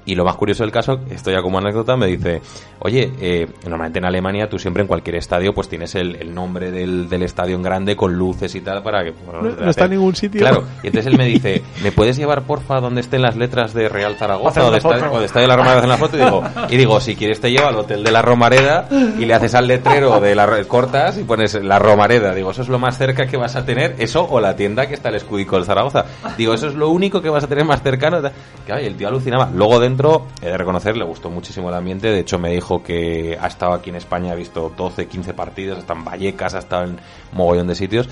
[0.05, 2.41] Y lo más curioso del caso, esto ya como anécdota, me dice,
[2.79, 6.71] oye, eh, normalmente en Alemania tú siempre en cualquier estadio pues tienes el, el nombre
[6.71, 9.11] del, del, estadio en grande con luces y tal para que...
[9.11, 10.41] Bueno, no, no está en ningún sitio.
[10.41, 13.89] Claro, y entonces él me dice, ¿me puedes llevar porfa donde estén las letras de
[13.89, 16.17] Real Zaragoza o de, estadio, o de Estadio de la Romareda en la foto?
[16.17, 19.33] Y digo, y digo, si quieres te llevo al hotel de la Romareda y le
[19.33, 22.33] haces al letrero de las cortas y pones la Romareda.
[22.33, 24.93] Digo, eso es lo más cerca que vas a tener, eso o la tienda que
[24.93, 26.05] está el escudico del Zaragoza.
[26.37, 28.21] Digo, eso es lo único que vas a tener más cercano.
[28.65, 29.49] Que, ay, el tío alucinaba.
[29.53, 32.07] Luego dentro, he de reconocer, le gustó muchísimo el ambiente.
[32.09, 35.79] De hecho, me dijo que ha estado aquí en España, ha visto 12, 15 partidos,
[35.79, 36.99] hasta en Vallecas, ha estado en
[37.33, 38.09] mogollón de sitios.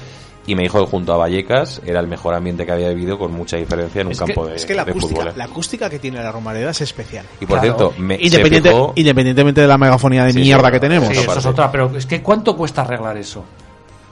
[0.48, 3.32] Y me dijo que junto a Vallecas era el mejor ambiente que había vivido con
[3.32, 5.34] mucha diferencia en un es campo que, de, es que la acústica, fútbol.
[5.38, 7.26] La acústica que tiene la Romareda es especial.
[7.40, 7.62] Y por Claro.
[7.78, 11.10] cierto, me, Independiente, fijó- independientemente de la megafonía de Sí, mierda sí, que tenemos.
[11.10, 13.44] Sí, eso es otra, pero es que ¿cuánto cuesta arreglar eso?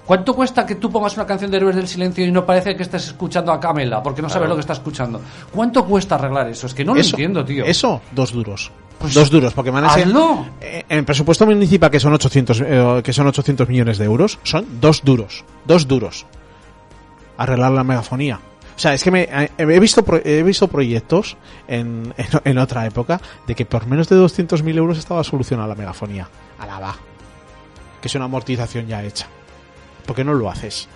[0.07, 2.83] ¿Cuánto cuesta que tú pongas una canción de Héroes del Silencio y no parece que
[2.83, 4.49] estés escuchando a Camela porque no sabes Claro.
[4.51, 5.21] lo que estás escuchando?
[5.51, 6.65] ¿Cuánto cuesta arreglar eso?
[6.67, 7.65] Es que no lo eso, entiendo, tío.
[7.65, 8.71] Eso, dos duros.
[8.99, 10.45] Pues, dos duros, porque me han enseñado- hazlo.
[10.61, 14.39] Eh, En el presupuesto municipal que son 800 eh, que son 800 millones de euros,
[14.43, 16.25] son dos duros, dos duros.
[17.37, 18.39] Arreglar la megafonía.
[18.75, 21.35] O sea, es que me, eh, he visto he visto proyectos
[21.67, 25.75] en, en, en otra época de que por menos de 200.000 euros estaba solucionada la
[25.75, 26.29] megafonía.
[26.59, 26.95] Alaba.
[28.01, 29.27] Que es una amortización ya hecha.
[30.07, 30.87] ¿Por qué no lo haces?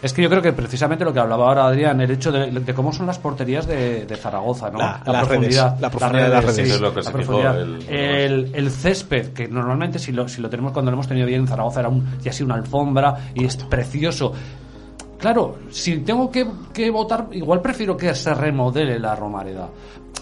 [0.00, 2.74] Es que yo creo que precisamente lo que hablaba ahora Adrián, el hecho de, de
[2.74, 4.78] cómo son las porterías de, de Zaragoza, ¿no?
[4.78, 6.58] La- las redes, la profundidad de las redes.
[6.66, 7.60] Eso es lo que la profundidad.
[7.60, 11.26] el- el, el césped, que normalmente si lo, si lo tenemos cuando lo hemos tenido
[11.26, 14.32] bien en Zaragoza era un, ya así una alfombra y es precioso.
[15.18, 19.68] Claro, si tengo que, que votar, igual prefiero que se remodele la Romareda.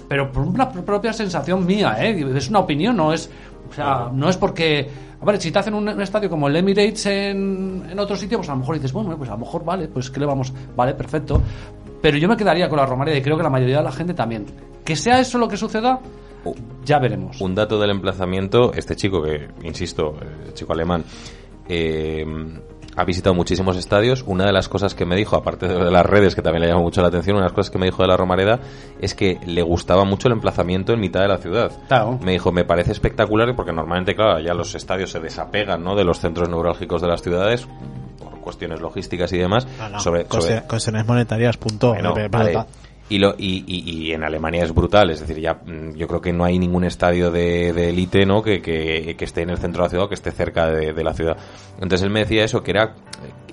[0.09, 2.25] Pero por una pr- propia sensación mía, ¿eh?
[2.35, 3.29] Es una opinión, no es...
[3.69, 4.89] O sea, no es porque...
[5.21, 8.39] A ver, si te hacen un, un estadio como el Emirates en, en otro sitio,
[8.39, 10.53] pues a lo mejor dices, bueno, pues a lo mejor vale, pues que le vamos...
[10.77, 11.41] Vale, perfecto.
[12.03, 14.15] Pero yo me quedaría con la Romareda y creo que la mayoría de la gente
[14.15, 14.45] también.
[14.85, 16.01] Que sea eso lo que suceda,
[16.85, 17.41] ya veremos.
[17.41, 21.05] Un dato del emplazamiento, este chico que, insisto, eh, chico alemán,
[21.69, 22.25] eh,
[22.97, 24.25] ha visitado muchísimos estadios.
[24.27, 26.83] Una de las cosas que me dijo, aparte de las redes, que también le llamó
[26.83, 28.59] mucho la atención, una de las cosas que me dijo de la Romareda
[29.01, 31.71] es que le gustaba mucho el emplazamiento en mitad de la ciudad.
[31.89, 32.19] Claro.
[32.23, 35.95] Me dijo, me parece espectacular porque normalmente, claro, ya los estadios se desapegan ¿no?
[35.95, 37.67] de los centros neurálgicos de las ciudades
[38.19, 39.67] por cuestiones logísticas y demás.
[39.93, 41.89] No, sobre, sobre- cuestiones monetarias, punto.
[41.93, 42.65] bueno, Eh, vale.
[43.09, 46.21] Y, lo, y, y- y en Alemania es brutal, es decir, ya mm, yo creo
[46.21, 48.43] que no hay ningún estadio de de élite ¿no?
[48.43, 50.93] Que, que, que esté en el centro de la ciudad o que esté cerca de,
[50.93, 51.37] de la ciudad.
[51.75, 52.95] Entonces él me decía eso, que era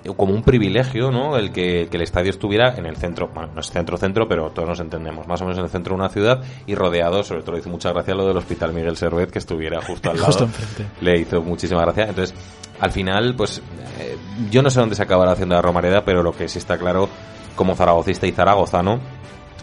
[0.03, 1.37] eh, como un privilegio ¿no?
[1.37, 4.67] el que, que el estadio estuviera en el centro, bueno, no es centro-centro, pero todos
[4.69, 7.51] nos entendemos, más o menos en el centro de una ciudad y rodeado, sobre todo
[7.53, 10.25] le hizo mucha gracia lo del Hospital Miguel Servet, que estuviera justo al lado.
[10.25, 10.85] Justo enfrente.
[11.01, 12.05] Le hizo muchísima gracia.
[12.05, 12.35] Entonces,
[12.79, 13.61] al final, pues
[13.99, 14.17] eh,
[14.49, 17.07] yo no sé dónde se acabará haciendo la Romareda, pero lo que sí está claro,
[17.55, 18.99] como zaragocista y zaragozano,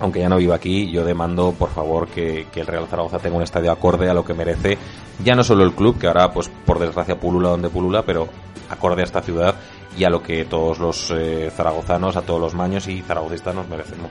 [0.01, 3.43] aunque ya no viva aquí, yo demando, por favor, que, el Real Zaragoza tenga un
[3.43, 4.79] estadio acorde a lo que merece,
[5.23, 8.29] ya no solo el club, que ahora, pues por desgracia, pulula donde pulula, pero
[8.71, 9.55] acorde a esta ciudad
[9.97, 13.69] y a lo que todos los eh, zaragozanos, a todos los maños y zaragocistas nos
[13.69, 14.11] merecemos.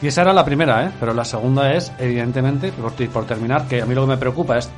[0.00, 0.90] Y esa era la primera, ¿eh?
[1.00, 4.56] Pero la segunda es, evidentemente, por, por terminar, que a mí lo que me preocupa
[4.56, 4.70] es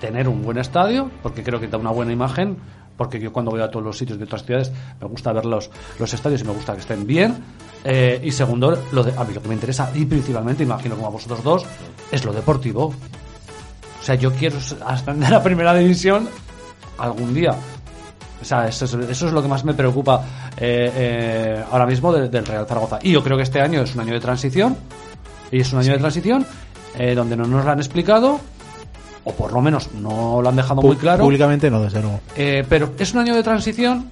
[0.00, 2.58] tener un buen estadio, porque creo que da una buena imagen,
[2.98, 4.70] porque yo cuando voy a todos los sitios de otras ciudades
[5.00, 7.36] me gusta ver los, los estadios y me gusta que estén bien.
[7.84, 11.06] Eh, y segundo, lo de, a mí lo que me interesa, y principalmente, imagino como
[11.06, 11.64] a vosotros dos,
[12.12, 12.86] es lo deportivo.
[12.86, 16.28] O sea, yo quiero ascender a primera división
[16.98, 17.54] algún día.
[18.40, 20.24] O sea, eso es, eso es lo que más me preocupa
[20.56, 22.98] eh, eh, ahora mismo de- del Real Zaragoza.
[23.02, 24.76] Y yo creo que este año es un año de transición.
[25.50, 26.46] Y es un año de transición
[26.98, 28.40] eh, donde no nos lo han explicado,
[29.28, 31.22] o por lo menos no lo han dejado muy claro.
[31.22, 32.20] Públicamente no, desde luego.
[32.34, 34.10] Eh, pero es un año de transición,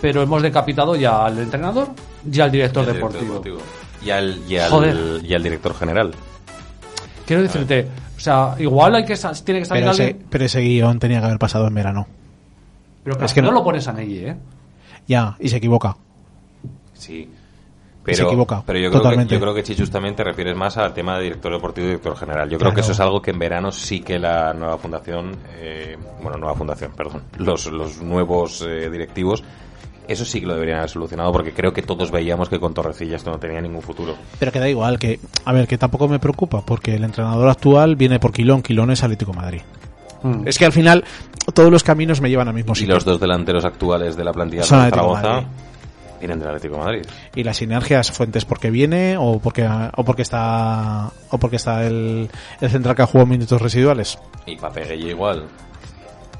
[0.00, 1.90] pero hemos decapitado ya al entrenador
[2.30, 3.62] y al director Y al director deportivo.
[4.04, 5.24] Y al, y, al, Joder.
[5.24, 6.10] y al director general.
[7.24, 7.86] Quiero decirte,
[8.16, 11.20] o sea, igual hay que tiene que salir Pero ese, alguien, pero ese guion tenía
[11.20, 12.06] que haber pasado en verano.
[13.04, 13.54] pero es casi que no, no.
[13.58, 14.36] lo pones a Nelly, ¿eh?
[15.06, 15.96] Ya, y se equivoca.
[16.94, 17.30] Sí.
[18.14, 19.34] Se equivoca, Pero yo creo, que, totalmente.
[19.34, 22.16] yo creo que Chichus también te refieres más al tema de director deportivo y director
[22.16, 22.48] general.
[22.50, 25.96] Yo creo que eso es algo que en verano sí que la nueva fundación, eh,
[26.22, 29.42] bueno, nueva fundación, perdón, los, los nuevos eh, directivos,
[30.06, 33.16] eso sí que lo deberían haber solucionado porque creo que todos veíamos que con Torrecilla
[33.16, 34.14] esto no tenía ningún futuro.
[34.38, 37.94] Pero que da igual, que, a ver, que tampoco me preocupa, porque el entrenador actual
[37.94, 39.60] viene por Quilón, Quilón es Atlético de Madrid.
[40.22, 40.48] Mm.
[40.48, 41.04] Es que al final
[41.54, 42.94] todos los caminos me llevan al mismo Y sitio.
[42.94, 45.46] los dos delanteros actuales de la plantilla Son de Zaragoza, Madrid.
[46.20, 47.02] Vienen del Atlético de Madrid.
[47.34, 52.28] ¿Y las sinergias fuentes porque viene o porque o porque está o porque está el,
[52.60, 54.18] el central que ha jugado minutos residuales?
[54.46, 55.44] Y Papegueye igual.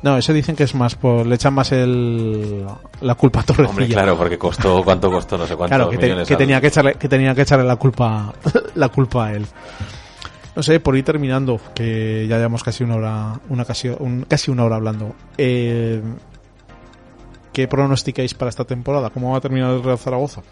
[0.00, 2.64] No, eso dicen que es más por le echan más el
[3.00, 3.70] la culpa a Torrecilla.
[3.70, 5.36] Hombre, claro, porque costó, ¿cuánto costó?
[5.36, 7.42] No sé cuántos Claro, que, te- millones que al- tenía que echarle que tenía que
[7.42, 8.32] echarle la culpa
[8.76, 9.44] la culpa a él.
[10.54, 14.50] No sé, por ir terminando, que ya llevamos casi una hora, una casi, un- casi
[14.50, 15.14] una hora hablando.
[15.36, 16.02] Eh,
[17.59, 19.11] ¿Qué pronosticáis para esta temporada?
[19.11, 20.42] ¿Cómo va a terminar el Real Zaragoza?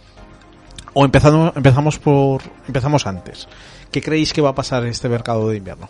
[0.93, 3.47] O empezamos, empezamos por, empezamos antes.
[3.93, 5.89] ¿Qué creéis que va a pasar este mercado de invierno?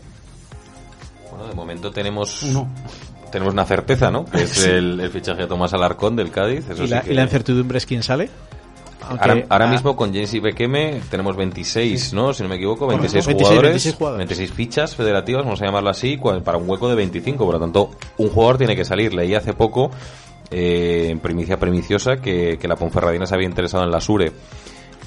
[1.31, 2.69] Bueno, de momento tenemos Uno.
[3.33, 4.27] tenemos una certeza, ¿no?
[4.27, 6.69] Que es el, el fichaje de Tomás Alarcón del Cádiz.
[6.69, 8.29] Eso ¿Y, sí la, que- y la incertidumbre es quién sale?
[9.09, 12.35] Aunque- Ahora, ahora ah, mismo con James y Bekeme tenemos 26, ¿no?
[12.35, 14.29] Si no me equivoco, 26, 26, jugadores, 26 jugadores.
[14.29, 17.43] 26 fichas federativas, vamos a llamarlo así, para un hueco de 25.
[17.43, 19.15] Por lo tanto, un jugador tiene que salir.
[19.15, 19.91] Leí hace poco,
[20.51, 24.33] eh, en primicia premiciosa, que, que la Ponferradina se había interesado en la Sure.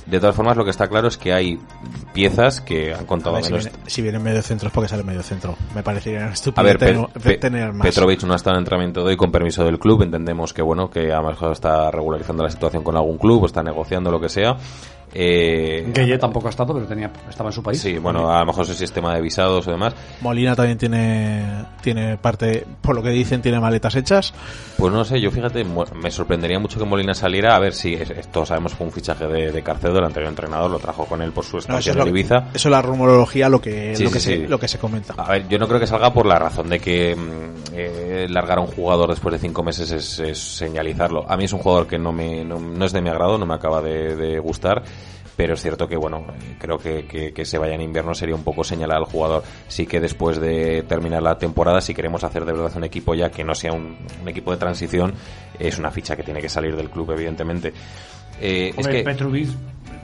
[0.05, 1.59] De todas formas, lo que está claro es que hay
[2.13, 3.65] piezas que han contado ver, si, menos.
[3.65, 5.55] viene, si viene en medio centro es porque sale medio centro.
[5.75, 7.85] Me parecería estúpido A ver, tener, Pe- tener más.
[7.85, 10.01] Petrovic no ha estado en entrenamiento de hoy con permiso del club.
[10.01, 13.45] Entendemos que bueno que a lo mejor está regularizando la situación con algún club, o
[13.45, 14.57] está negociando lo que sea.
[15.13, 17.81] Eh, Gueye tampoco ha estado, pero tenía, estaba en su país.
[17.81, 19.93] Sí, bueno, a lo mejor es el sistema de visados o demás.
[20.21, 24.33] Molina también tiene tiene parte, por lo que dicen, tiene maletas hechas.
[24.77, 27.55] Pues no sé, yo fíjate, mu- me sorprendería mucho que Molina saliera.
[27.55, 30.29] A ver si es- es- todos sabemos fue un fichaje de, de Carcedo, el anterior
[30.29, 32.35] entrenador, lo trajo con él por su No, estancia es en Ibiza.
[32.53, 34.47] eso es la rumorología, lo que, Sí, lo, que sí, se, sí.
[34.47, 35.13] lo que se comenta.
[35.17, 38.57] A ver, yo no creo que salga por la razón de que mm, eh, largar
[38.59, 41.25] a un jugador después de cinco meses es, es señalizarlo.
[41.29, 43.45] A mí es un jugador que no, me, no, no es de mi agrado, no
[43.45, 44.83] me acaba de, de gustar.
[45.39, 46.25] Pero es cierto que, bueno,
[46.59, 49.41] creo que, que, se vaya en invierno sería un poco señalar al jugador.
[49.69, 53.31] Sí que después de terminar la temporada, si queremos hacer de verdad un equipo ya
[53.31, 53.95] que no sea un
[54.27, 55.13] equipo de transición,
[55.57, 57.71] es una ficha que tiene que salir del club, evidentemente.
[58.41, 59.49] Eh, es Hombre, que, Petrovic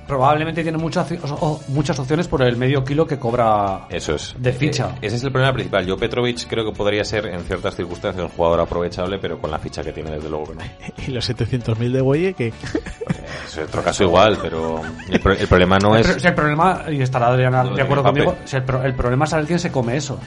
[0.08, 4.36] probablemente tiene muchas, o- muchas opciones por el medio kilo que cobra Eso es.
[4.38, 4.90] de ficha.
[5.02, 5.84] Eh, ese es el problema principal.
[5.86, 9.58] Yo Petrovic creo que podría ser en ciertas circunstancias un jugador aprovechable, pero con la
[9.58, 10.62] ficha que tiene desde luego que no.
[11.08, 12.54] Y los 700.000 de Boye, que
[13.48, 16.06] Es otro caso igual, pero el, pro- el problema no es...
[16.22, 19.32] si el problema, y estará Adriana de acuerdo conmigo, si el, pro- el problema es
[19.32, 20.20] saber quién se come eso.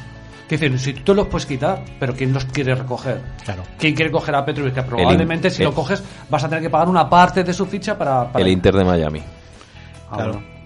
[0.48, 3.20] Que decir, si tú los puedes quitar, pero ¿quién los quiere recoger?
[3.44, 3.62] Claro.
[3.78, 4.74] ¿Quién quiere coger a Petrovic?
[4.74, 7.66] Que probablemente si el- lo coges vas a tener que pagar una parte de su
[7.66, 8.32] ficha para...
[8.32, 9.20] para- El Inter de Miami.
[10.10, 10.32] Ah, Claro.
[10.32, 10.57] bueno.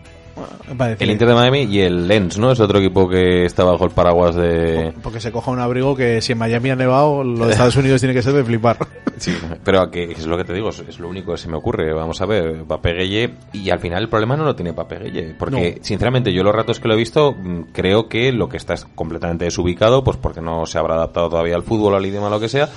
[0.98, 2.50] El Inter de Miami y el Lens, ¿no?
[2.52, 4.92] Es otro equipo que está bajo el paraguas de...
[5.02, 8.00] porque se coja un abrigo que si en Miami ha nevado, lo de Estados Unidos
[8.00, 8.76] tiene que ser de flipar.
[9.18, 11.92] Sí, pero que es lo que te digo, es, lo único que se me ocurre.
[11.92, 15.84] Vamos a ver, Papegueye, y al final el problema no lo tiene Papegueye, porque No.
[15.84, 18.84] sinceramente yo los ratos que lo he visto mm, creo que lo que está es
[18.96, 22.48] completamente desubicado, pues porque no se habrá adaptado todavía al fútbol, al idioma, lo que
[22.48, 22.68] sea,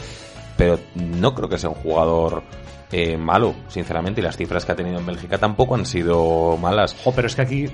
[0.57, 2.43] pero no creo que sea un jugador
[2.91, 6.95] eh, malo, sinceramente, y las cifras que ha tenido en Bélgica tampoco han sido malas.
[7.03, 7.65] Jo, pero es que aquí,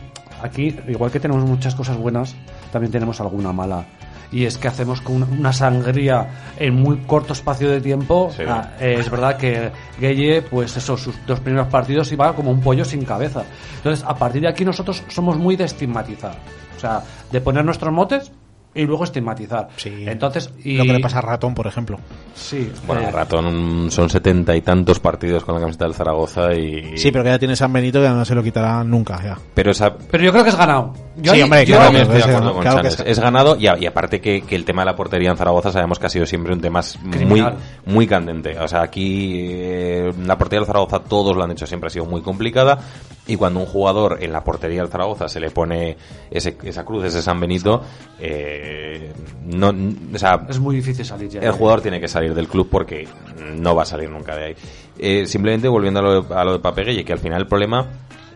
[0.41, 2.35] aquí, igual que tenemos muchas cosas buenas,
[2.71, 3.85] también tenemos alguna mala.
[4.33, 8.31] Y es que hacemos con una- sangría en muy corto espacio de tiempo.
[8.35, 8.43] Sí.
[8.47, 12.61] Ah, eh, es verdad que Gueye, pues eso, sus dos primeros partidos iba como un
[12.61, 13.43] pollo sin cabeza.
[13.75, 16.35] Entonces, a partir de aquí nosotros somos muy de estigmatizar.
[16.77, 18.31] O sea, de poner nuestros motes
[18.73, 19.67] y luego estigmatizar.
[19.75, 20.05] Sí.
[20.07, 20.77] Entonces, y...
[20.77, 21.99] Lo que le pasa a Ratón, por ejemplo.
[22.33, 22.71] Sí.
[22.87, 26.97] Bueno, eh, ratón son setenta y tantos partidos con la camiseta del Zaragoza y...
[26.97, 29.37] Sí, pero que ya tiene San Benito que no se lo quitará nunca ya.
[29.53, 30.93] pero esa, pero yo creo que es ganado.
[31.17, 32.99] Yo Sí, hombre, yo- claro, también estoy de ese- acuerdo con claro que Chanes.
[33.01, 35.37] es- es ganado y, a- y aparte que, que el tema de la portería en
[35.37, 36.79] Zaragoza sabemos que ha sido siempre un tema
[37.27, 37.43] muy,
[37.85, 38.57] muy candente.
[38.57, 42.05] O sea, aquí eh, la portería del Zaragoza todos lo han hecho, siempre ha sido
[42.05, 42.79] muy complicada
[43.27, 45.95] y cuando un jugador en la portería del Zaragoza se le pone
[46.31, 47.81] ese- esa cruz, ese San Benito,
[48.19, 49.11] eh,
[49.45, 49.73] no,
[50.13, 51.39] o sea, Es muy difícil salir ya.
[51.41, 53.07] el jugador tiene que salir del club porque
[53.55, 54.55] no va a salir nunca de ahí.
[54.97, 57.87] Eh, simplemente volviendo a lo de, a lo de que al final el problema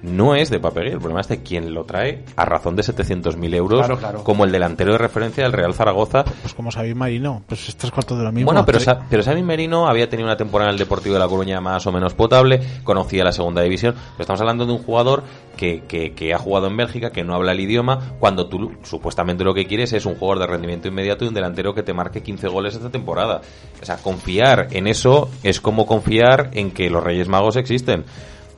[0.03, 3.53] no es de Papegueye, el problema es de quien lo trae a razón de 700.000
[3.55, 4.23] euros, Claro, claro.
[4.23, 6.23] como el delantero de referencia del Real Zaragoza.
[6.23, 8.45] Pues como Xavi Marino, pues es tres cuartos de lo mismo.
[8.47, 11.27] Bueno, pero, Sa- pero Xavi Merino había tenido una temporada en el Deportivo de La
[11.27, 15.23] Coruña más o menos potable, conocía la segunda división, pero estamos hablando de un jugador
[15.57, 19.43] que, que, que ha jugado en Bélgica, que no habla el idioma, cuando tú supuestamente
[19.43, 22.21] lo que quieres es un jugador de rendimiento inmediato y un delantero que te marque
[22.21, 23.41] 15 goles esta temporada.
[23.81, 28.03] O sea, confiar en eso es como confiar en que los Reyes Magos existen.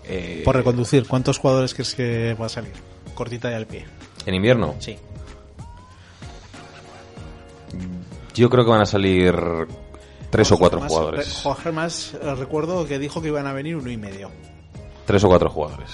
[0.10, 2.74] Eh, Por reconducir, ¿cuántos jugadores crees que va a salir?
[3.16, 3.86] Cortita y al pie.
[4.26, 4.97] en invierno, Sí.
[8.34, 9.34] yo creo que van a salir
[10.30, 11.39] tres o cuatro Más- jugadores.
[11.43, 14.30] Jorge más eh, recuerdo que dijo que iban a venir uno y medio.
[15.05, 15.91] Tres o cuatro jugadores.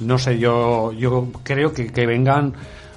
[0.00, 2.54] No sé, yo, yo creo que, que vengan.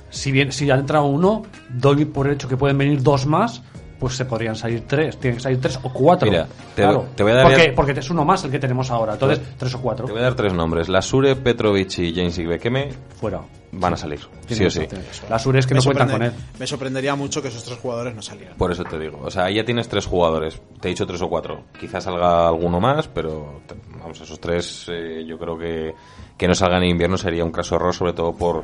[0.09, 3.63] Si bien si ya entra uno, doy por hecho que pueden venir dos más
[4.01, 5.17] pues se podrían salir tres.
[5.19, 6.29] Tienen que salir tres o cuatro.
[6.29, 7.05] Mira, te- claro.
[7.15, 9.13] te voy a dar porque, ya- porque es uno más el que tenemos ahora.
[9.13, 10.07] Entonces, tres o cuatro.
[10.07, 10.89] Te voy a dar tres nombres.
[10.89, 12.89] Lasure, Petrovic y James Ibekeme
[13.19, 13.41] Fuera.
[13.73, 14.19] van a salir.
[14.47, 14.87] Sí o sí.
[15.29, 16.31] Las Ures que me, no cuentan con él.
[16.59, 18.57] me sorprendería mucho que esos tres jugadores no salieran.
[18.57, 19.19] Por eso te digo.
[19.23, 20.59] O sea, ahí ya tienes tres jugadores.
[20.79, 21.65] Te he dicho tres o cuatro.
[21.79, 25.93] Quizás salga alguno más, pero te- vamos, esos tres eh, yo creo que
[26.37, 28.63] que no salgan en invierno sería un caso error, sobre todo por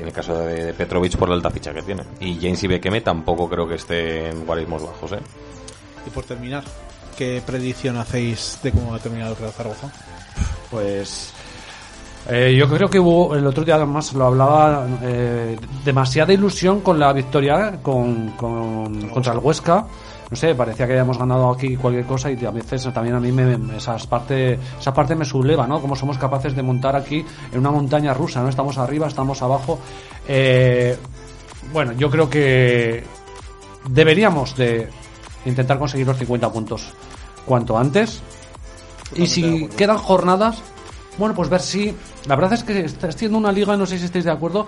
[0.00, 2.02] en el caso de, Petrovic por la alta ficha que tiene.
[2.20, 5.20] Y James Ibekeme tampoco creo que esté en guarismos bajos, ¿eh?
[6.06, 6.64] Y por terminar,
[7.16, 9.90] ¿qué predicción hacéis de cómo va a terminar el Real Zaragoza?
[10.70, 11.32] Pues
[12.28, 16.98] eh, yo creo que hubo el otro día además lo hablaba eh, demasiada ilusión con
[16.98, 19.86] la victoria con, con- contra el Huesca.
[20.30, 23.30] No sé, parecía que habíamos ganado aquí cualquier cosa y a veces también a mí
[23.30, 25.80] me, me- esas parte, esa parte me subleva, ¿no?
[25.80, 28.48] Cómo somos capaces de montar aquí en una montaña rusa, ¿no?
[28.48, 29.78] Estamos arriba, estamos abajo.
[30.26, 30.96] Eh,
[31.72, 33.04] bueno, yo creo que
[33.88, 34.88] deberíamos de
[35.44, 36.92] intentar conseguir los 50 puntos
[37.44, 38.20] cuanto antes.
[39.14, 40.58] Y si quedan jornadas,
[41.18, 41.94] bueno, pues ver si.
[42.26, 44.66] La verdad es que está siendo una liga, no sé si estáis de acuerdo,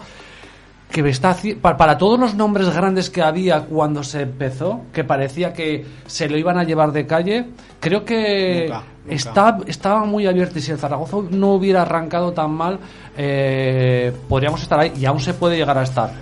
[0.90, 5.84] que está para todos los nombres grandes que había cuando se empezó, que parecía que
[6.06, 7.46] se lo iban a llevar de calle,
[7.78, 9.14] creo que Nunca, nunca.
[9.14, 12.78] Está, estaba muy abierto y si el Zaragoza no hubiera arrancado tan mal,
[13.16, 16.12] eh, podríamos estar ahí y aún se puede llegar a estar.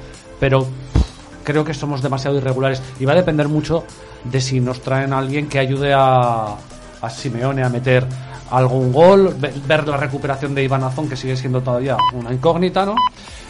[0.41, 3.85] Pero pff, creo que somos demasiado irregulares y va a depender mucho
[4.25, 6.57] de si nos traen a alguien que ayude a,
[7.01, 8.07] a Simeone a meter
[8.51, 12.85] algún gol, ve- ver la recuperación de Iván Azón, que sigue siendo todavía una incógnita,
[12.87, 12.95] ¿no?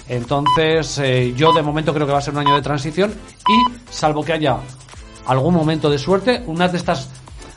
[0.09, 3.13] Entonces, eh, yo de momento creo que va a ser un año de transición
[3.49, 4.57] y, salvo que haya
[5.27, 7.09] algún momento de suerte, unas de estas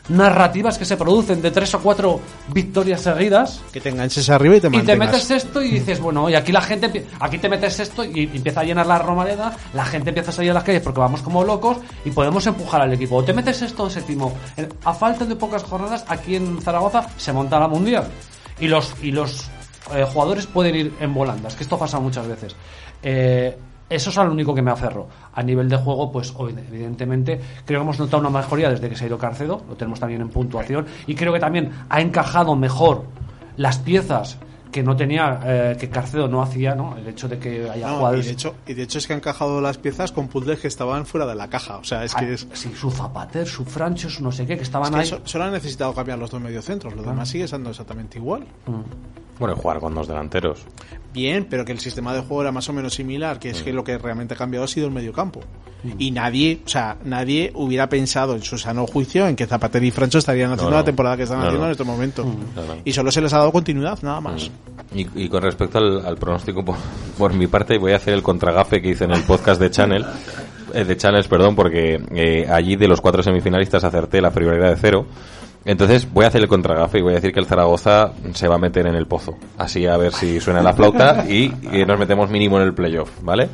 [0.09, 2.19] narrativas que se producen de tres o cuatro
[2.53, 5.07] victorias seguidas, Que te enganches arriba y te y te mantengas.
[5.11, 8.61] metes esto y dices, bueno, y aquí la gente, aquí te metes esto y empieza
[8.61, 11.43] a llenar la romareda, la gente empieza a salir a las calles porque vamos como
[11.43, 13.17] locos y podemos empujar al equipo.
[13.17, 14.33] O te metes esto séptimo.
[14.57, 18.07] En- A falta de pocas jornadas, aquí en Zaragoza se monta la mundial.
[18.59, 19.49] Y los, y los
[19.93, 22.55] eh, jugadores pueden ir en volandas, que esto pasa muchas veces.
[23.01, 23.57] Eh,
[23.89, 25.07] eso es lo único que me aferro.
[25.33, 29.05] A nivel de juego, pues evidentemente, creo que hemos notado una mejoría desde que se
[29.05, 33.03] ha ido Carcedo, lo tenemos también en puntuación, y creo que también ha encajado mejor
[33.57, 34.37] las piezas
[34.71, 36.95] que no tenía, eh, que Carcedo no hacía, ¿no?
[36.95, 38.25] El hecho de que haya No, y, jugadores.
[38.27, 41.07] de hecho, y de hecho es que han encajado las piezas con puzzles que estaban
[41.07, 41.77] fuera de la caja.
[41.77, 44.49] O sea, es que Ah, es, sí, su Zapater, su Francho, su no sé qué,
[44.55, 45.05] que es estaban que ahí.
[45.07, 46.93] so- solo han necesitado cambiar los dos mediocentros.
[46.95, 48.45] Lo demás sigue siendo exactamente igual.
[49.39, 50.65] Bueno, jugar con dos delanteros.
[51.13, 53.73] Bien, pero que el sistema de juego era más o menos similar, que es que
[53.73, 55.41] lo que realmente ha cambiado ha sido el mediocampo.
[55.97, 59.91] Y nadie, o sea, nadie hubiera pensado en su sano juicio en que Zapatero y
[59.91, 60.77] Francho estarían haciendo no.
[60.77, 61.65] la temporada que están No, haciendo no.
[61.67, 62.25] en este momento.
[62.25, 62.81] No, no.
[62.83, 64.51] Y solo se les ha dado continuidad, nada más.
[64.93, 66.75] Y, y con respecto al, al pronóstico, por,
[67.17, 70.05] por mi parte, voy a hacer el contragafe que hice en el podcast de Channel,
[70.73, 74.75] eh, de Channels, perdón, porque eh, allí de los cuatro semifinalistas acerté la prioridad de
[74.75, 75.05] cero.
[75.69, 78.55] Entonces voy a hacer el contragafe y voy a decir que el Zaragoza se va
[78.55, 79.37] a meter en el pozo.
[79.55, 83.11] Así a ver si suena la flauta y, y nos metemos mínimo en el playoff,
[83.21, 83.49] ¿vale?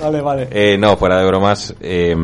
[0.00, 0.48] Vale, vale.
[0.52, 2.14] Eh, no, fuera de bromas, eh,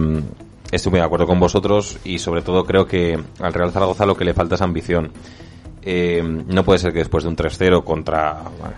[0.70, 4.14] estoy muy de acuerdo con vosotros y sobre todo creo que al Real Zaragoza lo
[4.14, 5.10] que le falta es ambición.
[5.82, 8.76] Eh, no puede ser que después de un 3-0 contra bueno,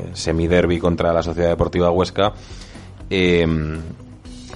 [0.00, 2.32] eh, semiderby contra la Sociedad Deportiva Huesca,
[3.08, 3.46] eh,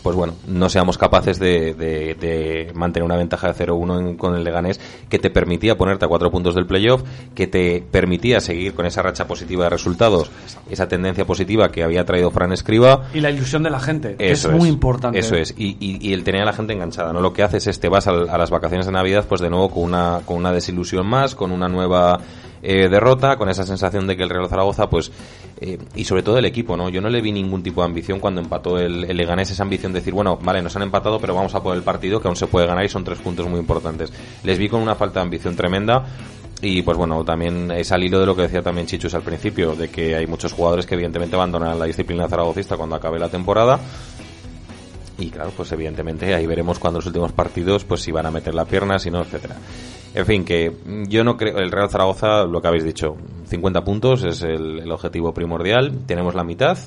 [0.02, 4.34] pues bueno, no seamos capaces de, de- de mantener una ventaja de 0-1 en- con
[4.34, 7.02] el Leganés que te permitía ponerte a cuatro puntos del playoff,
[7.34, 10.30] que te permitía seguir con esa racha positiva de resultados,
[10.70, 13.04] esa tendencia positiva que había traído Fran Escriba.
[13.14, 15.18] Y la ilusión de la gente, que Eso es muy importante.
[15.18, 15.54] Eso es.
[15.56, 17.20] Y, y- y el tener a la gente enganchada, ¿no?
[17.20, 19.70] Lo que haces es te vas al- a, las vacaciones de Navidad, pues de nuevo
[19.70, 22.18] con una, con una desilusión más, con una nueva
[22.68, 25.12] eh, derrota, con esa sensación de que el Real Zaragoza, pues,
[25.60, 26.88] eh, y sobre todo el equipo, ¿no?
[26.88, 29.92] Yo no le vi ningún tipo de ambición cuando empató el, el Leganés, esa ambición
[29.92, 32.34] de decir, bueno, vale, nos han empatado, pero vamos a por el partido, que aún
[32.34, 34.12] se puede ganar y son tres puntos muy importantes.
[34.42, 36.04] Les vi con una falta de ambición tremenda.
[36.60, 39.76] Y pues bueno, también es al hilo de lo que decía también Chichus al principio,
[39.76, 43.78] de que hay muchos jugadores que evidentemente abandonarán la disciplina zaragocista cuando acabe la temporada.
[45.18, 48.54] Y claro, pues evidentemente ahí veremos cuando los últimos partidos, pues si van a meter
[48.54, 49.56] la pierna, si no, etcétera.
[50.16, 50.72] En fin, que
[51.08, 55.34] yo no creo, el Real Zaragoza, lo que habéis dicho, 50 puntos es el, objetivo
[55.34, 56.78] primordial, tenemos la mitad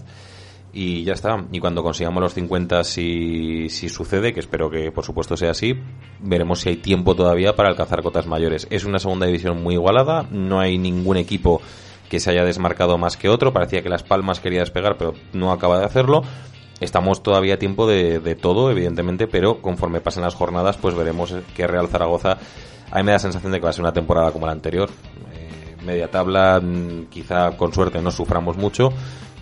[0.74, 1.46] y ya está.
[1.52, 5.76] Y cuando consigamos los 50, si, si sucede, que espero que por supuesto sea así,
[6.20, 8.66] veremos si hay tiempo todavía para alcanzar cotas mayores.
[8.72, 11.62] Es una segunda división muy igualada, no hay ningún equipo
[12.10, 15.52] que se haya desmarcado más que otro, parecía que Las Palmas quería despegar, pero no
[15.52, 16.24] acaba de hacerlo.
[16.80, 21.36] Estamos todavía a tiempo de, de todo, evidentemente, pero conforme pasen las jornadas, pues veremos
[21.56, 22.40] que Real Zaragoza.
[22.92, 24.52] A mí me da la sensación de que va a ser una temporada como la
[24.52, 24.90] anterior.
[25.34, 28.90] Eh, media tabla, mm, quizá con suerte no suframos mucho,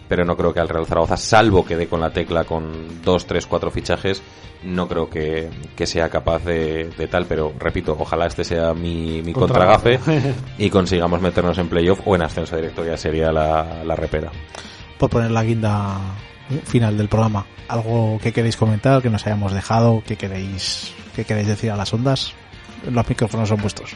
[0.08, 3.26] pero no creo que al Real Zaragoza, salvo que dé con la tecla con dos,
[3.26, 4.22] tres, cuatro fichajes,
[4.64, 9.22] no creo que, que sea capaz de, de, tal, pero repito, ojalá este sea mi,
[9.22, 10.00] mi contragafe
[10.58, 14.32] y consigamos meternos en playoff o en ascenso directo, ya sería la, la repera.
[14.98, 15.98] Por poner la guinda
[16.64, 21.48] final del programa, ¿algo que queréis comentar, que nos hayamos dejado, que queréis, que queréis
[21.48, 22.34] decir a las ondas?
[22.92, 23.96] Los micrófonos son vuestros.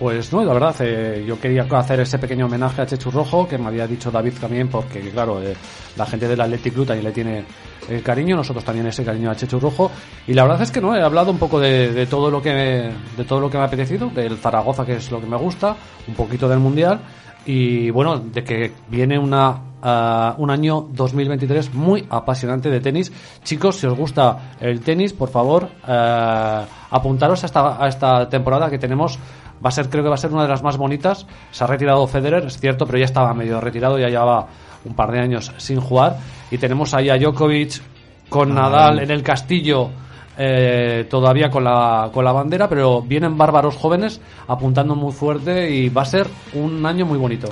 [0.00, 3.58] Pues no, la verdad, eh, yo quería hacer ese pequeño homenaje a Chechu Rojo, que
[3.58, 5.54] me había dicho David también, porque claro, eh,
[5.94, 7.44] la gente del Athletic Club también le tiene
[7.86, 9.90] el cariño, nosotros también ese cariño a Chechu Rojo.
[10.26, 12.50] Y la verdad es que no, he hablado un poco de, de todo lo que
[12.50, 15.76] de todo lo que me ha apetecido, del Zaragoza, que es lo que me gusta,
[16.08, 17.00] un poquito del Mundial,
[17.44, 23.12] y bueno, de que viene una uh, un año 2023 muy apasionante de tenis.
[23.42, 28.70] Chicos, si os gusta el tenis, por favor, uh, apuntaros a esta, a esta temporada
[28.70, 29.18] que tenemos.
[29.64, 31.26] Va a ser creo que va a ser una de las más bonitas.
[31.50, 34.46] Se ha retirado Federer es cierto pero ya estaba medio retirado ya llevaba
[34.84, 36.16] un par de años sin jugar.
[36.50, 37.82] Y tenemos ahí a Djokovic
[38.30, 39.90] con ah, Nadal en el castillo
[40.38, 45.90] eh, todavía con la, con la bandera pero vienen bárbaros jóvenes apuntando muy fuerte y
[45.90, 47.48] va a ser un año muy bonito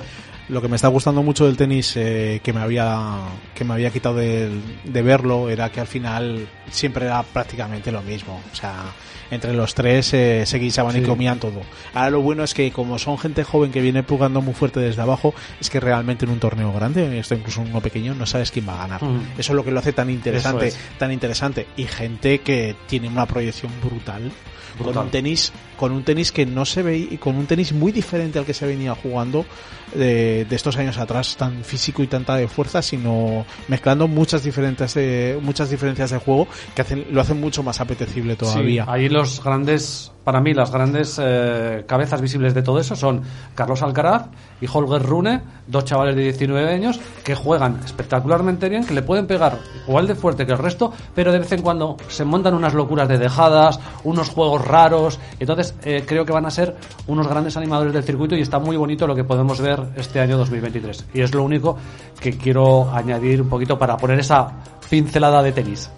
[0.49, 3.19] lo que me está gustando mucho del tenis eh, que me había
[3.55, 4.51] que me había quitado de,
[4.85, 8.41] verlo era que al final siempre era prácticamente lo mismo.
[8.53, 8.85] O sea
[9.31, 11.01] entre los tres eh, se guisaban sí.
[11.01, 11.61] y comían todo
[11.95, 15.03] ahora lo bueno es que como son gente joven que viene jugando muy fuerte desde
[15.03, 18.69] abajo es que realmente en un torneo grande esto incluso uno pequeño no sabes quién
[18.69, 19.33] va a ganar mm.
[19.39, 20.79] eso es lo que lo hace tan interesante es.
[20.99, 24.31] tan interesante y gente que tiene una proyección brutal
[24.77, 24.95] Brutal.
[24.95, 27.93] con un tenis con un tenis que no se ve y con un tenis muy
[27.93, 29.47] diferente al que se venía jugando
[29.95, 34.95] de, de, estos años atrás tan físico y tanta de fuerza sino mezclando muchas diferentes
[34.95, 39.09] de, muchas diferencias de juego que hacen, lo hacen mucho más apetecible todavía sí, ahí
[39.19, 43.23] los grandes para mí las grandes eh, cabezas visibles de todo eso son
[43.55, 44.27] Carlos Alcaraz
[44.61, 49.27] y Holger Rune, dos chavales de 19 años que juegan espectacularmente bien, que le pueden
[49.27, 52.75] pegar igual de fuerte que el resto, pero de vez en cuando se montan unas
[52.75, 57.57] locuras de dejadas, unos juegos raros, entonces eh, creo que van a ser unos grandes
[57.57, 61.07] animadores del circuito y está muy bonito lo que podemos ver este año 2023.
[61.15, 61.79] Y es lo único
[62.21, 64.47] que quiero añadir un poquito para poner esa
[64.91, 65.91] pincelada de tenis.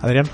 [0.00, 0.24] Adrián.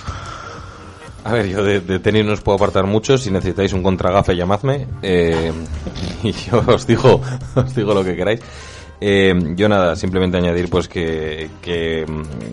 [1.22, 3.18] A ver, yo de, de, tenis no os puedo apartar mucho.
[3.18, 4.86] Si necesitáis un contragafe, llamadme.
[5.02, 5.52] Eh,
[6.22, 7.20] y yo os digo,
[7.54, 8.40] os digo lo que queráis.
[9.00, 12.04] Eh, yo nada, simplemente añadir pues que, que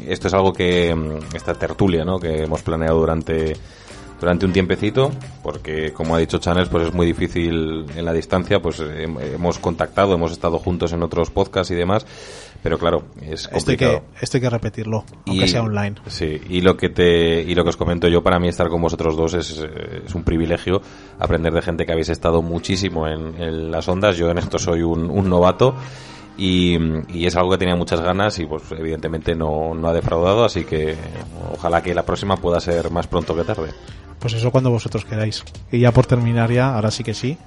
[0.08, 0.96] esto es algo que
[1.34, 2.20] esta tertulia, ¿no?
[2.20, 3.58] Que hemos planeado durante
[4.20, 5.12] durante un tiempecito,
[5.44, 10.14] porque como ha dicho Chanel, pues es muy difícil en la distancia, pues hemos contactado,
[10.16, 12.06] hemos estado juntos en otros podcasts y demás,
[12.64, 13.58] pero claro, es complicado.
[13.58, 15.96] Esto hay que, esto hay que repetirlo, aunque y, sea online.
[16.08, 18.82] Sí, y lo que te y lo que os comento yo, para mí estar con
[18.82, 19.64] vosotros dos es,
[20.06, 20.82] es un privilegio,
[21.20, 24.82] aprender de gente que habéis estado muchísimo en, en las ondas, yo en esto soy
[24.82, 25.76] un, un novato.
[26.40, 26.78] Y,
[27.12, 30.66] y, es algo que tenía muchas ganas y pues evidentemente no, no ha defraudado, así
[30.66, 30.96] que
[31.52, 33.72] ojalá que la próxima pueda ser más pronto que tarde.
[34.20, 35.44] Pues eso cuando vosotros queráis.
[35.72, 37.38] Y ya por terminar ya, ahora sí que sí.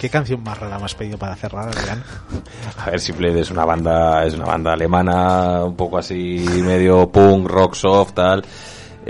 [0.00, 2.04] ¿Qué canción más rara me has pedido para cerrar, Adrián?
[2.78, 7.48] A ver, Simple es una banda, es una banda alemana, un poco así medio punk,
[7.48, 8.44] rock soft, tal.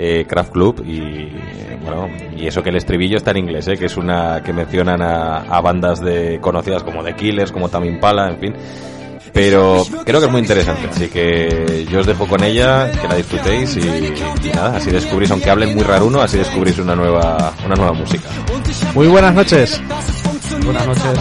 [0.01, 1.29] Eh, Craft Club y
[1.83, 3.75] bueno y eso que el estribillo está en inglés ¿eh?
[3.75, 7.99] que es una que mencionan a, a bandas de conocidas como The Killers como Tamim
[7.99, 8.55] Pala en fin
[9.33, 13.15] pero creo que es muy interesante, así que yo os dejo con ella, que la
[13.15, 17.53] disfrutéis y, y nada, así descubrís, aunque hablen muy raro uno, así descubrís una nueva,
[17.65, 18.29] una nueva música.
[18.93, 19.81] Muy buenas noches.
[20.63, 21.19] Buenas noches.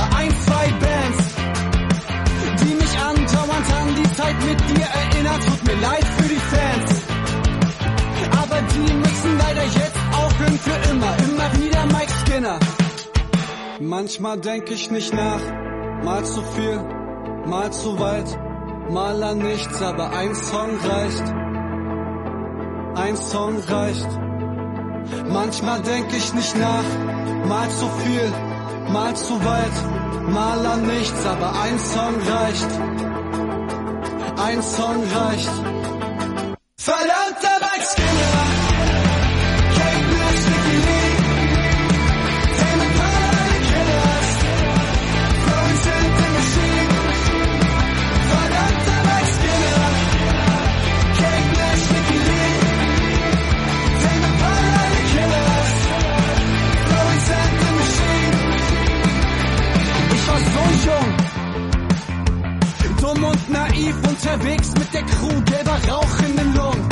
[13.81, 15.41] Manchmal denke ich nicht nach,
[16.05, 16.98] mal zu viel
[17.49, 18.39] mal zu weit,
[18.91, 21.25] mal an nichts, aber ein Song reicht.
[22.95, 24.09] Ein Song reicht.
[25.33, 26.89] Manchmal denk ich nicht nach,
[27.49, 28.33] mal zu viel,
[28.93, 32.71] mal zu weit, mal an nichts, aber ein Song reicht.
[34.37, 35.78] Ein Song reicht.
[63.89, 66.89] Dieb unterwegs mit der Crew, gelber Rauch in den Lungen.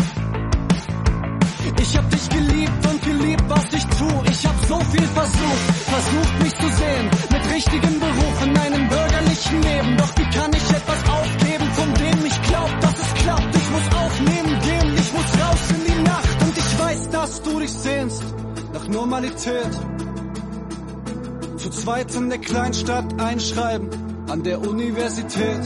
[1.79, 4.09] Ich hab dich geliebt und geliebt, was ich tu.
[4.31, 7.11] Ich hab so viel versucht, versucht mich zu sehen.
[7.33, 9.97] Mit richtigen Beruf in meinem bürgerlichen Leben.
[9.99, 13.57] Doch wie kann ich etwas aufgeben, von dem ich glaub, dass es klappt?
[13.57, 16.43] Ich muss aufnehmen gehen, ich muss raus in die Nacht.
[16.45, 18.25] Und ich weiß, dass du dich sehnst
[18.73, 19.73] nach Normalität.
[21.59, 23.91] Zu zweit in der Kleinstadt einschreiben
[24.29, 25.61] an der Universität.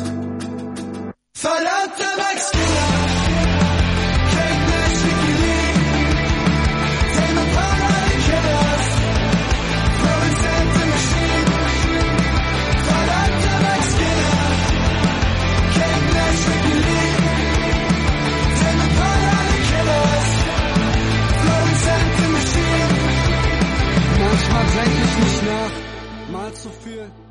[24.21, 27.30] Manchmal denke ich nicht nach, mal zu viel.